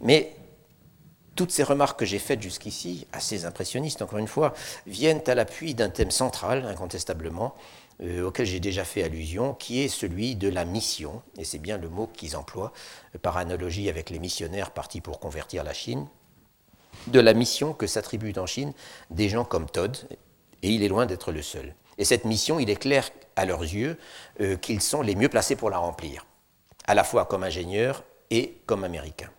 [0.02, 0.36] Mais
[1.38, 4.54] toutes ces remarques que j'ai faites jusqu'ici, assez impressionnistes encore une fois,
[4.88, 7.56] viennent à l'appui d'un thème central, incontestablement,
[8.02, 11.78] euh, auquel j'ai déjà fait allusion, qui est celui de la mission, et c'est bien
[11.78, 12.74] le mot qu'ils emploient,
[13.16, 16.08] euh, par analogie avec les missionnaires partis pour convertir la Chine,
[17.08, 18.74] de la mission que s'attribuent en Chine
[19.12, 19.96] des gens comme Todd,
[20.64, 21.76] et il est loin d'être le seul.
[21.98, 23.98] Et cette mission, il est clair à leurs yeux
[24.42, 26.26] euh, qu'ils sont les mieux placés pour la remplir,
[26.86, 29.32] à la fois comme ingénieurs et comme américains.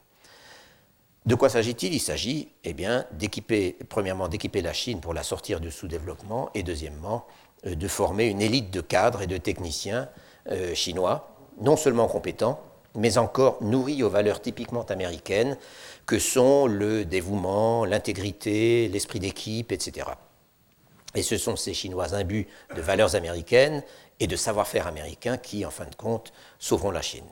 [1.27, 1.93] De quoi s'agit-il?
[1.93, 2.75] Il s'agit eh
[3.13, 7.27] d'équiper, premièrement, d'équiper la Chine pour la sortir du sous-développement et deuxièmement,
[7.67, 10.09] euh, de former une élite de cadres et de techniciens
[10.51, 12.61] euh, chinois, non seulement compétents,
[12.95, 15.59] mais encore nourris aux valeurs typiquement américaines
[16.07, 20.07] que sont le dévouement, l'intégrité, l'esprit d'équipe, etc.
[21.19, 22.47] Et ce sont ces Chinois imbus
[22.77, 23.83] de valeurs américaines
[24.21, 27.27] et de savoir-faire américain qui, en fin de compte, sauveront la Chine.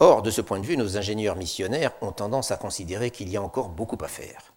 [0.00, 3.36] Or, de ce point de vue, nos ingénieurs missionnaires ont tendance à considérer qu'il y
[3.36, 4.52] a encore beaucoup à faire.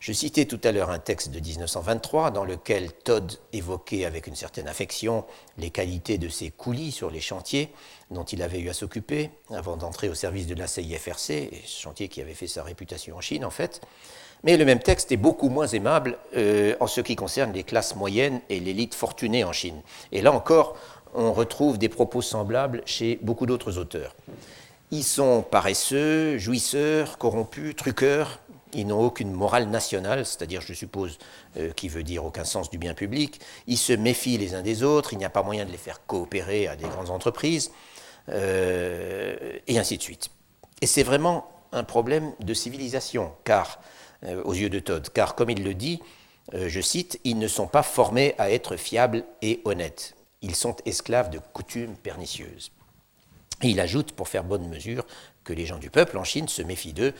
[0.00, 4.36] Je citais tout à l'heure un texte de 1923 dans lequel Todd évoquait avec une
[4.36, 5.24] certaine affection
[5.56, 7.72] les qualités de ses coulis sur les chantiers
[8.10, 12.20] dont il avait eu à s'occuper avant d'entrer au service de la CIFRC, chantier qui
[12.20, 13.80] avait fait sa réputation en Chine en fait.
[14.44, 17.94] Mais le même texte est beaucoup moins aimable euh, en ce qui concerne les classes
[17.94, 19.80] moyennes et l'élite fortunée en Chine.
[20.10, 20.76] Et là encore,
[21.14, 24.16] on retrouve des propos semblables chez beaucoup d'autres auteurs.
[24.90, 28.40] Ils sont paresseux, jouisseurs, corrompus, truqueurs,
[28.74, 31.18] ils n'ont aucune morale nationale, c'est-à-dire, je suppose,
[31.58, 33.40] euh, qui veut dire aucun sens du bien public.
[33.66, 36.04] Ils se méfient les uns des autres, il n'y a pas moyen de les faire
[36.06, 37.70] coopérer à des grandes entreprises,
[38.30, 40.30] euh, et ainsi de suite.
[40.80, 43.78] Et c'est vraiment un problème de civilisation, car,
[44.44, 46.00] aux yeux de Todd, car, comme il le dit,
[46.52, 50.14] je cite, ils ne sont pas formés à être fiables et honnêtes.
[50.42, 52.72] Ils sont esclaves de coutumes pernicieuses.
[53.62, 55.06] Il ajoute, pour faire bonne mesure,
[55.44, 57.14] que les gens du peuple en Chine se méfient d'eux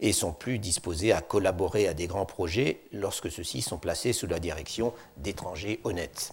[0.00, 4.26] et sont plus disposés à collaborer à des grands projets lorsque ceux-ci sont placés sous
[4.26, 6.32] la direction d'étrangers honnêtes.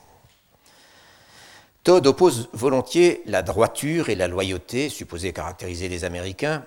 [1.83, 6.65] Todd oppose volontiers la droiture et la loyauté, supposées caractériser les Américains,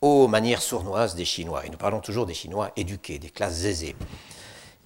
[0.00, 1.66] aux manières sournoises des Chinois.
[1.66, 3.96] Et nous parlons toujours des Chinois éduqués, des classes aisées.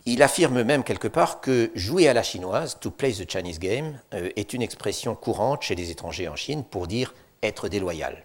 [0.04, 4.00] Il affirme même quelque part que jouer à la chinoise, to play the Chinese game,
[4.14, 8.24] euh, est une expression courante chez les étrangers en Chine pour dire être déloyal.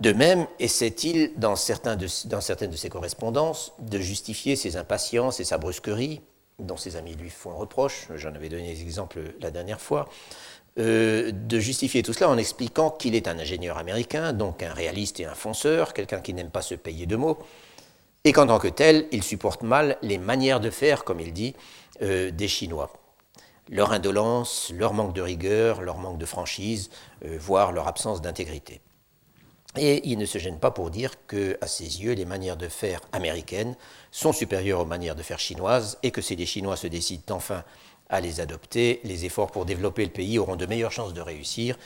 [0.00, 1.54] De même, essaie-t-il, dans,
[2.24, 6.22] dans certaines de ses correspondances, de justifier ses impatiences et sa brusquerie,
[6.58, 10.08] dont ses amis lui font reproche, j'en avais donné des exemples la dernière fois,
[10.78, 15.20] euh, de justifier tout cela en expliquant qu'il est un ingénieur américain, donc un réaliste
[15.20, 17.38] et un fonceur, quelqu'un qui n'aime pas se payer de mots,
[18.24, 21.54] et qu'en tant que tel, il supporte mal les manières de faire, comme il dit,
[22.00, 22.90] euh, des Chinois.
[23.68, 26.88] Leur indolence, leur manque de rigueur, leur manque de franchise,
[27.24, 28.80] euh, voire leur absence d'intégrité.
[29.76, 32.68] Et il ne se gêne pas pour dire que, à ses yeux, les manières de
[32.68, 33.74] faire américaines
[34.10, 37.64] sont supérieures aux manières de faire chinoises et que si les Chinois se décident enfin
[38.12, 41.76] à les adopter, les efforts pour développer le pays auront de meilleures chances de réussir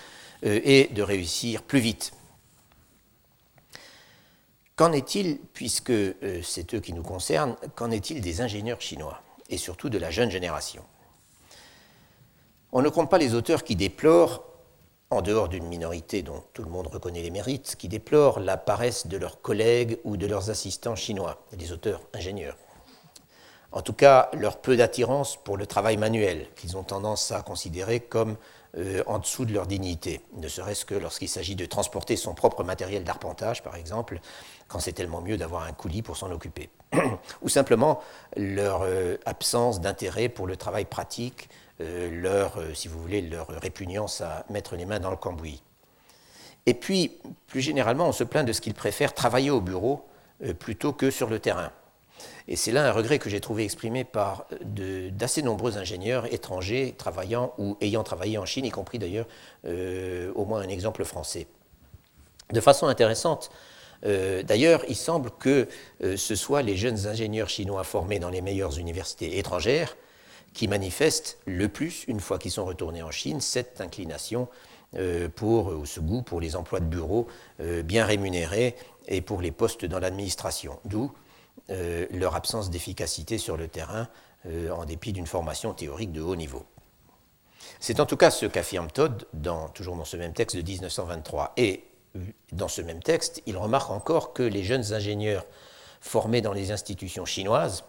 [0.44, 2.12] euh, et de réussir plus vite.
[4.74, 9.56] Qu'en est-il, puisque euh, c'est eux qui nous concernent, qu'en est-il des ingénieurs chinois, et
[9.56, 10.82] surtout de la jeune génération?
[12.72, 14.44] On ne compte pas les auteurs qui déplorent
[15.10, 19.06] en dehors d'une minorité dont tout le monde reconnaît les mérites, qui déplorent la paresse
[19.06, 22.56] de leurs collègues ou de leurs assistants chinois, des auteurs ingénieurs.
[23.72, 28.00] En tout cas, leur peu d'attirance pour le travail manuel, qu'ils ont tendance à considérer
[28.00, 28.36] comme
[28.78, 32.62] euh, en dessous de leur dignité, ne serait-ce que lorsqu'il s'agit de transporter son propre
[32.62, 34.20] matériel d'arpentage, par exemple,
[34.68, 36.68] quand c'est tellement mieux d'avoir un coulis pour s'en occuper.
[37.42, 38.00] Ou simplement
[38.36, 41.48] leur euh, absence d'intérêt pour le travail pratique,
[41.80, 45.62] euh, leur, si vous voulez, leur répugnance à mettre les mains dans le cambouis.
[46.66, 50.04] Et puis, plus généralement, on se plaint de ce qu'ils préfèrent travailler au bureau
[50.58, 51.70] plutôt que sur le terrain.
[52.48, 57.52] Et c'est là un regret que j'ai trouvé exprimé par d'assez nombreux ingénieurs étrangers travaillant
[57.58, 59.26] ou ayant travaillé en Chine, y compris d'ailleurs
[59.66, 61.46] euh, au moins un exemple français.
[62.52, 63.50] De façon intéressante,
[64.04, 65.68] euh, d'ailleurs, il semble que
[66.04, 69.96] euh, ce soit les jeunes ingénieurs chinois formés dans les meilleures universités étrangères
[70.52, 74.48] qui manifestent le plus, une fois qu'ils sont retournés en Chine, cette inclination
[75.34, 77.26] pour, ou ce goût pour les emplois de bureau
[77.58, 78.74] bien rémunérés
[79.08, 80.78] et pour les postes dans l'administration.
[80.86, 81.12] D'où
[81.70, 84.08] euh, leur absence d'efficacité sur le terrain
[84.46, 86.64] euh, en dépit d'une formation théorique de haut niveau.
[87.80, 91.54] C'est en tout cas ce qu'affirme Todd, dans, toujours dans ce même texte de 1923.
[91.56, 91.84] Et
[92.52, 95.44] dans ce même texte, il remarque encore que les jeunes ingénieurs
[96.00, 97.84] formés dans les institutions chinoises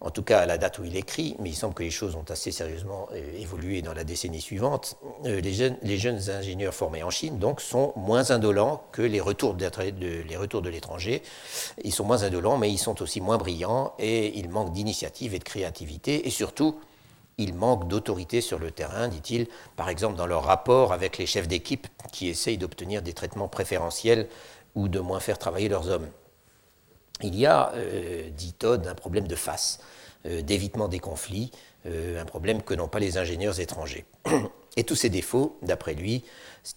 [0.00, 2.16] en tout cas à la date où il écrit, mais il semble que les choses
[2.16, 5.52] ont assez sérieusement euh, évolué dans la décennie suivante, euh, les,
[5.98, 11.22] jeunes, ingénieurs formés en Chine donc, sont moins indolents que les retours de, l'étranger.
[11.82, 15.38] Ils sont moins indolents, mais ils sont aussi moins brillants et ils manquent d'initiative et
[15.38, 16.78] de créativité, et surtout,
[17.38, 21.48] ils manquent d'autorité sur le terrain, dit-il, par exemple dans leur rapport avec les chefs
[21.48, 24.28] d'équipe qui essayent d'obtenir des traitements préférentiels
[24.74, 26.08] ou de moins faire travailler leurs hommes
[27.22, 29.80] il y a, euh, dit Todd, un problème de face,
[30.26, 31.50] euh, d'évitement des conflits,
[31.86, 34.04] euh, un problème que n'ont pas les ingénieurs étrangers.
[34.76, 36.24] Et tous ces défauts, d'après lui,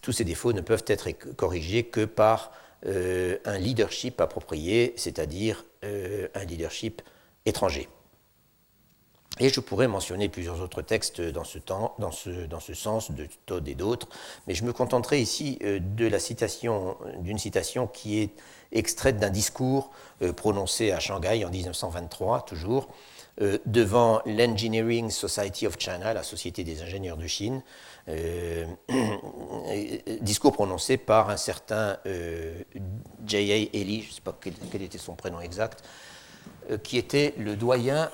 [0.02, 2.54] tous ces défauts ne peuvent être corrigés que par
[2.86, 7.02] un leadership approprié, c'est-à-dire un leadership
[7.46, 7.90] étranger.
[9.42, 13.12] Et je pourrais mentionner plusieurs autres textes dans ce, temps, dans ce, dans ce sens,
[13.12, 14.10] de Todd et d'autres,
[14.48, 18.32] mais je me contenterai ici euh, de la citation, d'une citation qui est
[18.74, 22.90] extraite d'un discours euh, prononcé à Shanghai en 1923, toujours,
[23.42, 27.62] euh, devant l'Engineering Society of China, la Société des ingénieurs de Chine,
[30.22, 31.98] discours prononcé par un certain
[33.24, 33.56] J.A.
[33.78, 35.84] Ely, je ne sais pas quel, était son prénom exact,
[36.82, 38.10] qui était le doyen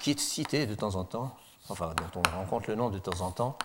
[0.00, 1.36] qui est cité de temps en temps,
[1.68, 3.56] enfin dont on rencontre le nom de temps en temps,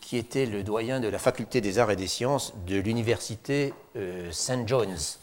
[0.00, 4.30] qui était le doyen de la faculté des arts et des sciences de l'université euh,
[4.32, 4.66] St.
[4.66, 5.18] John's,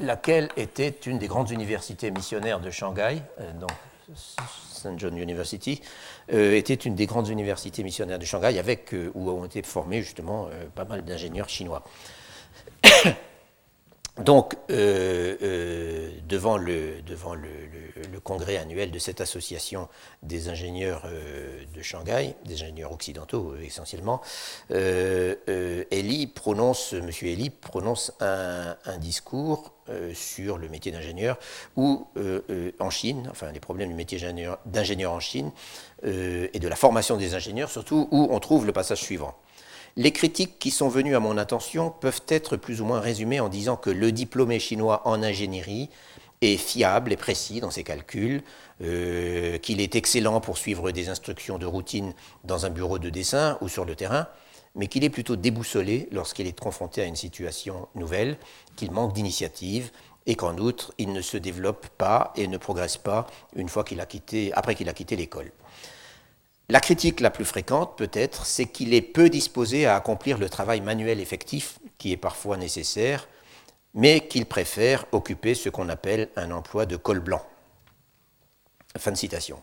[0.00, 3.70] laquelle était une des grandes universités missionnaires de Shanghai, euh, donc
[4.16, 4.98] St.
[4.98, 5.80] John University,
[6.32, 10.48] euh, était une des grandes universités missionnaires de Shanghai, avec, où ont été formés justement
[10.74, 11.84] pas mal d'ingénieurs chinois.
[14.22, 17.48] Donc, euh, euh, devant, le, devant le,
[18.22, 19.88] congrès annuel de cette association
[20.22, 24.22] des ingénieurs euh, de Shanghai, des ingénieurs occidentaux essentiellement,
[24.70, 27.10] Eli prononce, M.
[27.22, 29.72] Eli prononce un, discours
[30.14, 31.36] sur le métier d'ingénieur,
[31.76, 32.06] ou
[32.78, 34.18] en Chine, enfin les problèmes du métier
[34.64, 35.50] d'ingénieur en Chine,
[36.04, 39.34] et de la formation des ingénieurs, surtout où on trouve le passage suivant.
[39.96, 43.48] Les critiques qui sont venues à mon attention peuvent être plus ou moins résumées en
[43.48, 45.88] disant que le diplômé chinois en ingénierie
[46.40, 48.42] est fiable et précis dans ses calculs,
[48.82, 53.56] euh, qu'il est excellent pour suivre des instructions de routine dans un bureau de dessin
[53.60, 54.26] ou sur le terrain,
[54.74, 58.36] mais qu'il est plutôt déboussolé lorsqu'il est confronté à une situation nouvelle,
[58.74, 59.92] qu'il manque d'initiative
[60.26, 63.84] et qu'en outre, il ne se développe pas et ne progresse pas une fois
[64.54, 65.52] après qu'il a quitté l'école.
[66.74, 70.80] La critique la plus fréquente, peut-être, c'est qu'il est peu disposé à accomplir le travail
[70.80, 73.28] manuel effectif, qui est parfois nécessaire,
[73.94, 77.42] mais qu'il préfère occuper ce qu'on appelle un emploi de col blanc.
[78.98, 79.62] Fin de citation.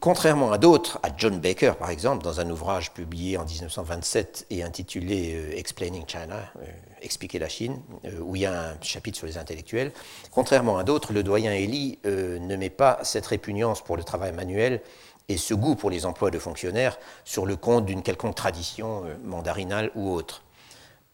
[0.00, 4.62] Contrairement à d'autres, à John Baker par exemple, dans un ouvrage publié en 1927 et
[4.62, 6.66] intitulé euh, Explaining China, euh,
[7.02, 9.92] Expliquer la Chine, euh, où il y a un chapitre sur les intellectuels,
[10.30, 14.80] contrairement à d'autres, le doyen Elie ne met pas cette répugnance pour le travail manuel
[15.28, 19.14] et ce goût pour les emplois de fonctionnaires sur le compte d'une quelconque tradition euh,
[19.24, 20.42] mandarinale ou autre.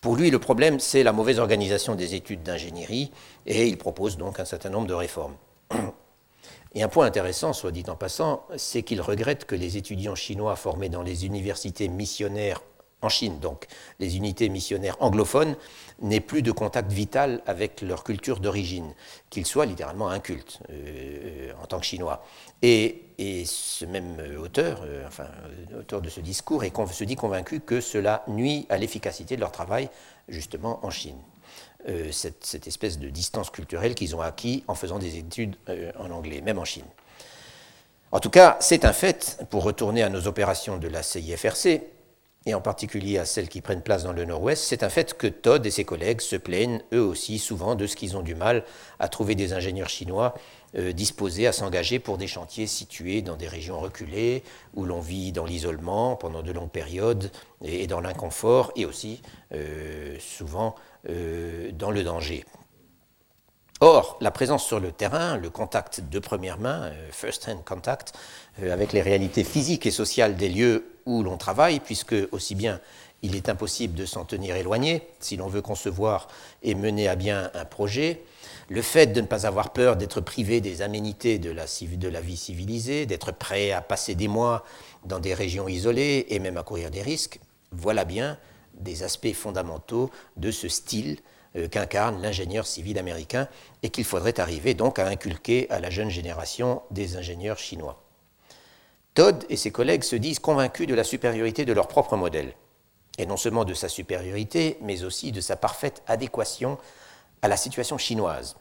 [0.00, 3.10] Pour lui, le problème, c'est la mauvaise organisation des études d'ingénierie,
[3.46, 5.34] et il propose donc un certain nombre de réformes.
[6.74, 10.54] Et un point intéressant, soit dit en passant, c'est qu'il regrette que les étudiants chinois
[10.54, 12.60] formés dans les universités missionnaires
[13.02, 13.38] en Chine.
[13.40, 13.66] Donc
[13.98, 15.56] les unités missionnaires anglophones
[16.00, 18.94] n'aient plus de contact vital avec leur culture d'origine,
[19.30, 22.24] qu'ils soient littéralement incultes euh, en tant que Chinois.
[22.62, 23.04] Et,
[23.46, 25.26] ce même auteur, euh, enfin,
[25.76, 29.50] auteur de ce discours, est, se dit convaincu que cela nuit à l'efficacité de leur
[29.50, 29.88] travail,
[30.28, 31.18] justement en Chine.
[31.88, 35.56] Euh, cette, cette, espèce de distance culturelle qu'ils ont acquis en faisant des études
[35.98, 36.84] en anglais, même en Chine.
[38.10, 41.82] En tout cas, c'est un fait, pour retourner à nos opérations de la CIFRC,
[42.48, 45.26] et en particulier à celles qui prennent place dans le Nord-Ouest, c'est un fait que
[45.26, 48.64] Todd et ses collègues se plaignent eux aussi souvent de ce qu'ils ont du mal
[48.98, 50.34] à trouver des ingénieurs chinois
[50.76, 54.42] euh, disposés à s'engager pour des chantiers situés dans des régions reculées,
[54.74, 57.30] où l'on vit dans l'isolement pendant de longues périodes
[57.62, 59.22] et, dans l'inconfort, et aussi
[59.52, 60.74] euh, souvent
[61.08, 62.44] euh, dans le danger.
[63.80, 68.12] Or, la présence sur le terrain, le contact de première main, first-hand contact,
[68.60, 72.80] avec les réalités physiques et sociales des lieux où l'on travaille, puisque aussi bien
[73.22, 76.28] il est impossible de s'en tenir éloigné si l'on veut concevoir
[76.62, 78.22] et mener à bien un projet,
[78.68, 83.06] le fait de ne pas avoir peur d'être privé des aménités de la, vie civilisée,
[83.06, 84.64] d'être prêt à passer des mois
[85.04, 87.40] dans des régions isolées et même à courir des risques,
[87.72, 88.38] voilà bien
[88.74, 91.18] des aspects fondamentaux de ce style
[91.56, 93.48] euh, qu'incarne l'ingénieur civil américain
[93.82, 98.07] et qu'il faudrait arriver donc à inculquer à la jeune génération des ingénieurs chinois.
[99.18, 102.52] Todd et ses collègues se disent convaincus de la supériorité de leur propre modèle,
[103.18, 106.78] et non seulement de sa supériorité, mais aussi de sa parfaite adéquation
[107.42, 108.54] à la situation chinoise.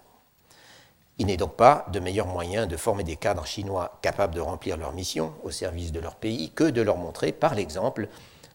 [1.20, 4.78] Il n'est donc pas de meilleur moyen de former des cadres chinois capables de remplir
[4.78, 8.08] leur mission au service de leur pays que de leur montrer par l'exemple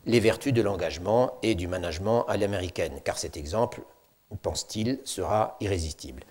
[0.05, 3.80] les vertus de l'engagement et du management à l'américaine, car cet exemple,
[4.42, 6.24] pense-t-il, sera irrésistible.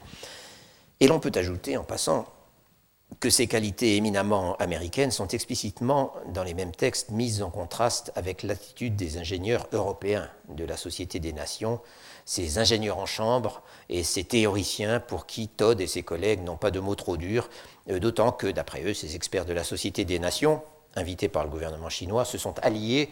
[0.99, 2.26] Et l'on peut ajouter en passant
[3.20, 8.43] que ces qualités éminemment américaines sont explicitement, dans les mêmes textes, mises en contraste avec
[8.43, 11.82] l'attitude des ingénieurs européens de la Société des Nations,
[12.26, 16.72] ces ingénieurs en chambre et ces théoriciens pour qui Todd et ses collègues n'ont pas
[16.72, 17.49] de mots trop durs,
[17.89, 20.62] euh, d'autant que, d'après eux, ces experts de la Société des Nations,
[20.95, 23.09] invités par le gouvernement chinois, se sont alliés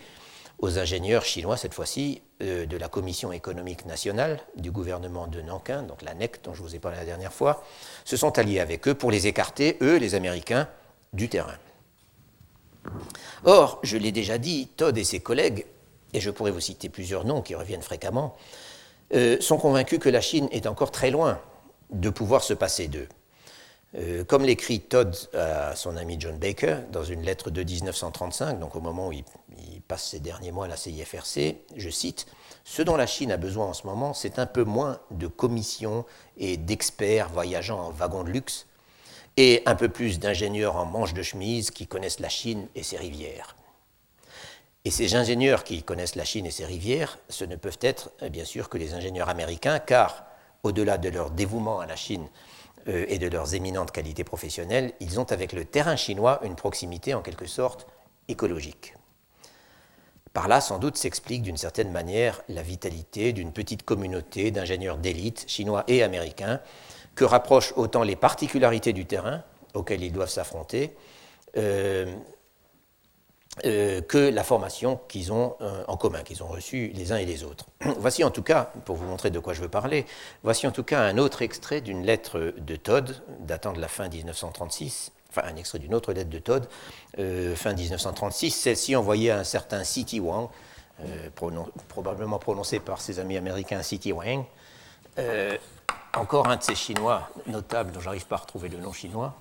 [0.60, 5.84] aux ingénieurs chinois, cette fois-ci, euh, de la Commission économique nationale du gouvernement de Nankin,
[5.84, 7.64] donc la NEC dont je vous ai parlé la dernière fois,
[8.06, 10.68] se sont alliés avec eux pour les écarter, eux, les Américains,
[11.14, 11.58] du terrain.
[13.46, 15.66] Or, je l'ai déjà dit, Todd et ses collègues,
[16.14, 18.36] et je pourrais vous citer plusieurs noms qui reviennent fréquemment,
[19.14, 21.40] euh, sont convaincus que la Chine est encore très loin
[21.92, 23.08] de pouvoir se passer d'eux.
[23.98, 28.76] Euh, comme l'écrit Todd à son ami John Baker dans une lettre de 1935, donc
[28.76, 29.24] au moment où il,
[29.88, 32.28] passe ses derniers mois à la CIFRC, je cite
[32.64, 36.06] Ce dont la Chine a besoin en ce moment, c'est un peu moins de commissions
[36.38, 38.68] et d'experts voyageant en wagon de luxe,
[39.38, 42.98] et un peu plus d'ingénieurs en manches de chemise qui connaissent la Chine et ses
[42.98, 43.56] rivières.
[44.86, 48.46] Et ces ingénieurs qui connaissent la Chine et ses rivières, ce ne peuvent être bien
[48.46, 50.26] sûr que les ingénieurs américains, car
[50.62, 52.28] au-delà de leur dévouement à la Chine
[52.90, 57.14] euh, et de leurs éminentes qualités professionnelles, ils ont avec le terrain chinois une proximité
[57.14, 57.88] en quelque sorte
[58.28, 58.96] écologique.
[60.34, 65.46] Par là, sans doute, s'explique d'une certaine manière la vitalité d'une petite communauté d'ingénieurs d'élite,
[65.48, 66.62] chinois et américains,
[67.16, 70.96] que rapprochent autant les particularités du terrain auxquelles ils doivent s'affronter,
[71.58, 72.14] euh,
[73.66, 77.26] euh, que la formation qu'ils ont euh, en commun, qu'ils ont reçue les uns et
[77.26, 77.66] les autres.
[77.98, 80.06] voici en tout cas, pour vous montrer de quoi je veux parler,
[80.44, 84.08] voici en tout cas un autre extrait d'une lettre de Todd datant de la fin
[84.08, 86.68] 1936, enfin un extrait d'une autre lettre de Todd,
[87.18, 90.50] euh, fin 1936, celle-ci envoyée à un certain City Wang,
[91.88, 94.44] probablement prononcé par ses amis américains City Wang,
[96.14, 99.34] encore un de ces Chinois notables dont j'arrive pas à retrouver le nom chinois,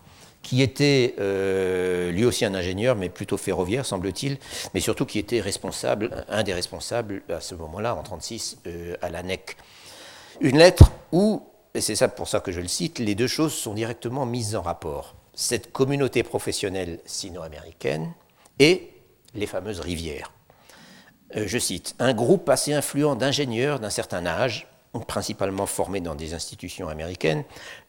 [0.42, 4.38] qui était euh, lui aussi un ingénieur, mais plutôt ferroviaire, semble-t-il,
[4.74, 9.10] mais surtout qui était responsable, un des responsables à ce moment-là, en 1936, euh, à
[9.10, 9.56] la NEC.
[10.40, 11.42] Une lettre où,
[11.74, 14.54] et c'est ça pour ça que je le cite, les deux choses sont directement mises
[14.54, 15.16] en rapport.
[15.34, 18.12] Cette communauté professionnelle sino-américaine
[18.58, 18.90] et
[19.34, 20.32] les fameuses rivières.
[21.36, 24.66] Euh, je cite, un groupe assez influent d'ingénieurs d'un certain âge,
[25.06, 27.44] principalement formés dans des institutions américaines,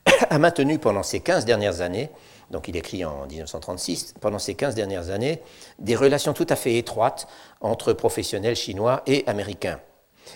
[0.30, 2.10] a maintenu pendant ces 15 dernières années
[2.52, 5.42] donc il écrit en 1936, pendant ces 15 dernières années,
[5.78, 7.28] des relations tout à fait étroites
[7.62, 9.80] entre professionnels chinois et américains,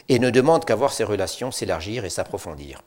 [0.09, 2.81] et ne demande qu'à voir ces relations s'élargir et s'approfondir.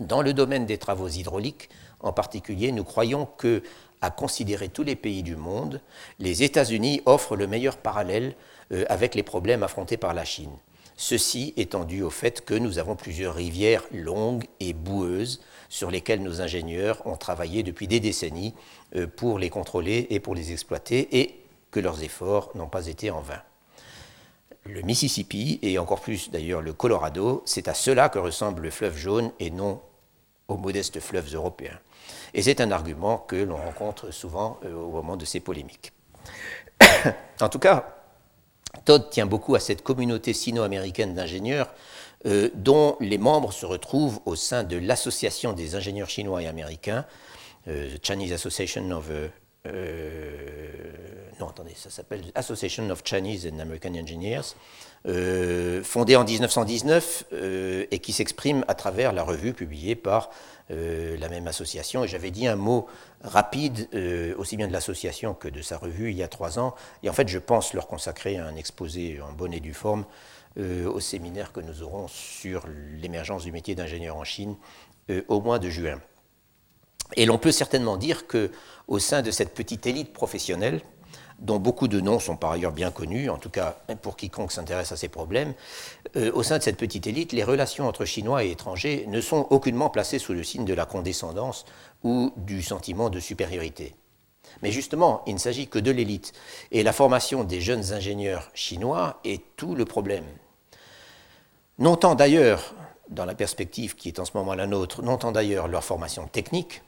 [0.00, 1.70] Dans le domaine des travaux hydrauliques,
[2.00, 3.62] en particulier, nous croyons que,
[4.00, 5.80] à considérer tous les pays du monde,
[6.18, 8.34] les États-Unis offrent le meilleur parallèle
[8.72, 10.50] euh, avec les problèmes affrontés par la Chine.
[10.96, 16.22] Ceci étant dû au fait que nous avons plusieurs rivières longues et boueuses sur lesquels
[16.22, 18.54] nos ingénieurs ont travaillé depuis des décennies
[18.94, 21.40] euh, pour les contrôler et pour les exploiter, et
[21.72, 23.42] que leurs efforts n'ont pas été en vain.
[24.66, 28.96] le Mississippi et encore plus d'ailleurs le Colorado, c'est à cela que ressemble le fleuve
[28.96, 29.80] jaune et non
[30.48, 31.78] aux modestes fleuves européens.
[32.34, 35.92] Et c'est un argument que l'on rencontre souvent euh, au moment de ces polémiques.
[37.40, 38.03] en tout cas,
[38.84, 41.72] Todd tient beaucoup à cette communauté sino-américaine d'ingénieurs
[42.26, 47.04] euh, dont les membres se retrouvent au sein de l'Association des ingénieurs chinois et américains,
[47.68, 49.28] euh, Chinese Association of euh,
[52.34, 54.54] Association of Chinese and American Engineers,
[55.82, 60.30] fondée en 1919 euh, et qui s'exprime à travers la revue publiée par
[60.70, 62.04] la même association.
[62.04, 62.86] Et j'avais dit un mot
[63.22, 63.88] rapide,
[64.38, 66.74] aussi bien de l'association que de sa revue, il y a trois ans.
[67.02, 70.04] Et en fait, je pense leur consacrer un exposé en bonne et due forme
[70.56, 72.64] au séminaire que nous aurons sur
[73.00, 74.56] l'émergence du métier d'ingénieur en Chine
[75.28, 76.00] au mois de juin.
[77.16, 78.50] Et l'on peut certainement dire que
[78.88, 80.80] au sein de cette petite élite professionnelle,
[81.38, 84.92] dont beaucoup de noms sont par ailleurs bien connus, en tout cas pour quiconque s'intéresse
[84.92, 85.54] à ces problèmes,
[86.16, 89.46] euh, au sein de cette petite élite, les relations entre Chinois et étrangers ne sont
[89.50, 91.64] aucunement placées sous le signe de la condescendance
[92.02, 93.94] ou du sentiment de supériorité.
[94.62, 96.32] Mais justement, il ne s'agit que de l'élite.
[96.70, 100.24] Et la formation des jeunes ingénieurs chinois est tout le problème.
[101.78, 102.74] Non tant d'ailleurs,
[103.08, 106.26] dans la perspective qui est en ce moment la nôtre, non tant d'ailleurs leur formation
[106.28, 106.82] technique,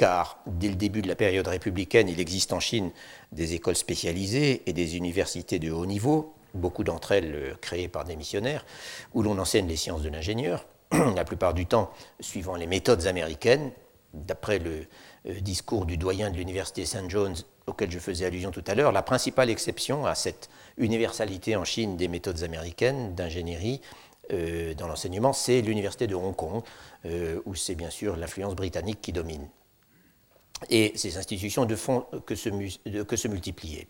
[0.00, 2.90] car dès le début de la période républicaine, il existe en Chine
[3.32, 8.06] des écoles spécialisées et des universités de haut niveau, beaucoup d'entre elles euh, créées par
[8.06, 8.64] des missionnaires,
[9.12, 13.72] où l'on enseigne les sciences de l'ingénieur, la plupart du temps suivant les méthodes américaines,
[14.14, 14.86] d'après le
[15.28, 17.10] euh, discours du doyen de l'université St.
[17.10, 20.48] John's auquel je faisais allusion tout à l'heure, la principale exception à cette
[20.78, 23.82] universalité en Chine des méthodes américaines d'ingénierie
[24.32, 26.62] euh, dans l'enseignement, c'est l'université de Hong Kong,
[27.44, 29.46] où c'est bien sûr l'influence britannique qui domine
[30.68, 32.50] et ces institutions ne font que se,
[33.02, 33.88] que se multiplier.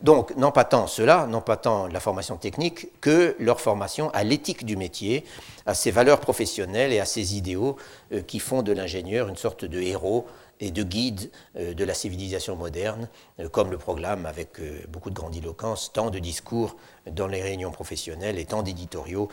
[0.00, 4.24] Donc, non pas tant cela, non pas tant la formation technique, que leur formation à
[4.24, 5.24] l'éthique du métier,
[5.66, 7.76] à ses valeurs professionnelles et à ses idéaux
[8.12, 10.26] euh, qui font de l'ingénieur une sorte de héros
[10.60, 13.08] et de guide euh, de la civilisation moderne,
[13.40, 16.76] euh, comme le proclame avec beaucoup de grandiloquence tant de discours
[17.10, 19.28] dans les réunions professionnelles et tant d'éditoriaux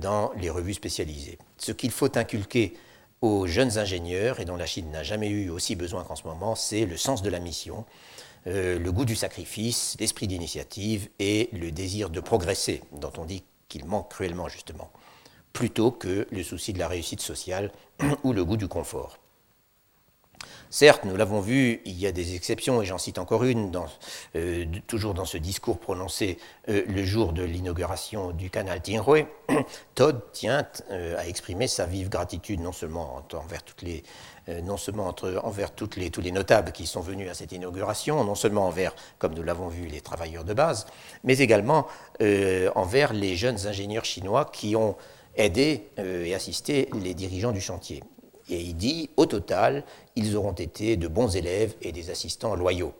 [0.00, 1.38] dans les revues spécialisées.
[1.58, 2.74] Ce qu'il faut inculquer
[3.20, 6.54] aux jeunes ingénieurs, et dont la Chine n'a jamais eu aussi besoin qu'en ce moment,
[6.54, 7.84] c'est le sens de la mission,
[8.46, 13.44] euh, le goût du sacrifice, l'esprit d'initiative et le désir de progresser, dont on dit
[13.68, 14.90] qu'il manque cruellement justement,
[15.52, 17.72] plutôt que le souci de la réussite sociale
[18.22, 19.18] ou le goût du confort.
[20.70, 23.72] Certes, nous l'avons vu, il y a des exceptions, et j'en cite encore une,
[24.36, 26.36] euh, toujours dans ce discours prononcé
[26.68, 29.24] euh, le jour de l'inauguration du canal Tinghui.
[29.94, 33.62] Todd tient euh, à exprimer sa vive gratitude, non seulement envers
[35.72, 39.68] tous les notables qui sont venus à cette inauguration, non seulement envers, comme nous l'avons
[39.68, 40.86] vu, les travailleurs de base,
[41.24, 41.86] mais également
[42.74, 44.96] envers les jeunes ingénieurs chinois qui ont
[45.36, 48.02] aidé et assisté les dirigeants du chantier.
[48.48, 49.84] Et il dit, au total,
[50.16, 52.94] ils auront été de bons élèves et des assistants loyaux.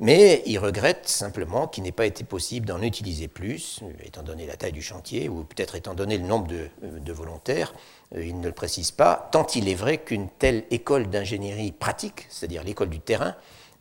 [0.00, 4.56] Mais il regrette simplement qu'il n'ait pas été possible d'en utiliser plus, étant donné la
[4.56, 7.72] taille du chantier, ou peut-être étant donné le nombre de, volontaires,
[8.16, 12.26] euh, il ne le précise pas, tant il est vrai qu'une telle école d'ingénierie pratique,
[12.28, 13.36] c'est-à-dire l'école du terrain,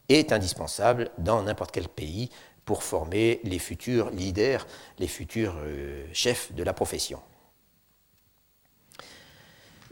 [0.10, 2.30] est indispensable dans n'importe quel pays
[2.66, 4.68] pour former les futurs leaders,
[5.00, 7.20] les futurs euh, chefs de la profession.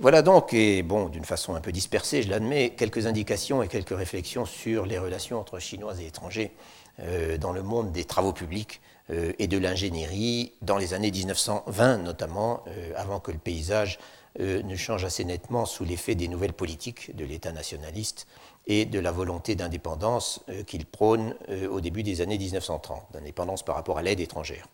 [0.01, 3.95] Voilà donc, et bon, d'une façon un peu dispersée, je l'admets, quelques indications et quelques
[3.95, 6.53] réflexions sur les relations entre Chinois et étrangers
[7.01, 8.81] euh, dans le monde des travaux publics
[9.11, 13.99] euh, et de l'ingénierie dans les années 1920 notamment, euh, avant que le paysage
[14.39, 18.27] ne change assez nettement sous l'effet des nouvelles politiques de l'État nationaliste
[18.65, 21.35] et de la volonté d'indépendance qu'il prône
[21.69, 24.69] au début des années 1930, d'indépendance par rapport à l'aide étrangère,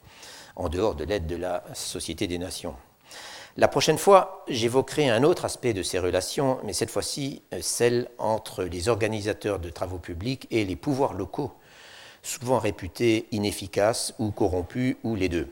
[0.57, 2.75] en dehors de l'aide de la Société des Nations.
[3.59, 8.07] La prochaine fois, j'évoquerai un autre aspect de ces relations, mais cette fois-ci euh, celle
[8.19, 11.51] entre les organisateurs de travaux publics et les pouvoirs locaux,
[12.21, 15.47] souvent réputés inefficaces ou corrompus, ou les deux.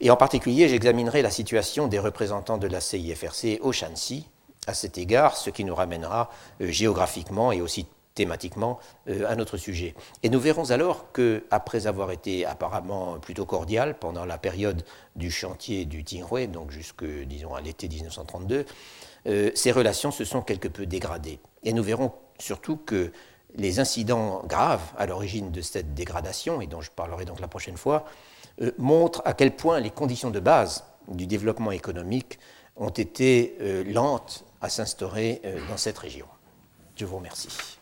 [0.00, 4.28] Et en particulier, j'examinerai la situation des représentants de la CIFRC au Shanxi,
[4.66, 6.30] à cet égard, ce qui nous ramènera
[6.60, 9.94] euh, géographiquement et aussi thématiquement euh, à notre sujet.
[10.22, 14.84] Et nous verrons alors que, après avoir été apparemment plutôt cordial pendant la période
[15.16, 18.64] du chantier du Tinghui, donc jusque, disons, à l'été 1932,
[19.26, 21.38] euh, ces relations se sont quelque peu dégradées.
[21.64, 23.12] Et nous verrons surtout que
[23.54, 27.76] les incidents graves à l'origine de cette dégradation, et dont je parlerai donc la prochaine
[27.76, 28.04] fois,
[28.60, 32.38] euh, montrent à quel point les conditions de base du développement économique
[32.76, 33.56] ont été
[33.86, 36.26] lentes à s'instaurer dans cette région.
[36.96, 37.81] Je vous remercie.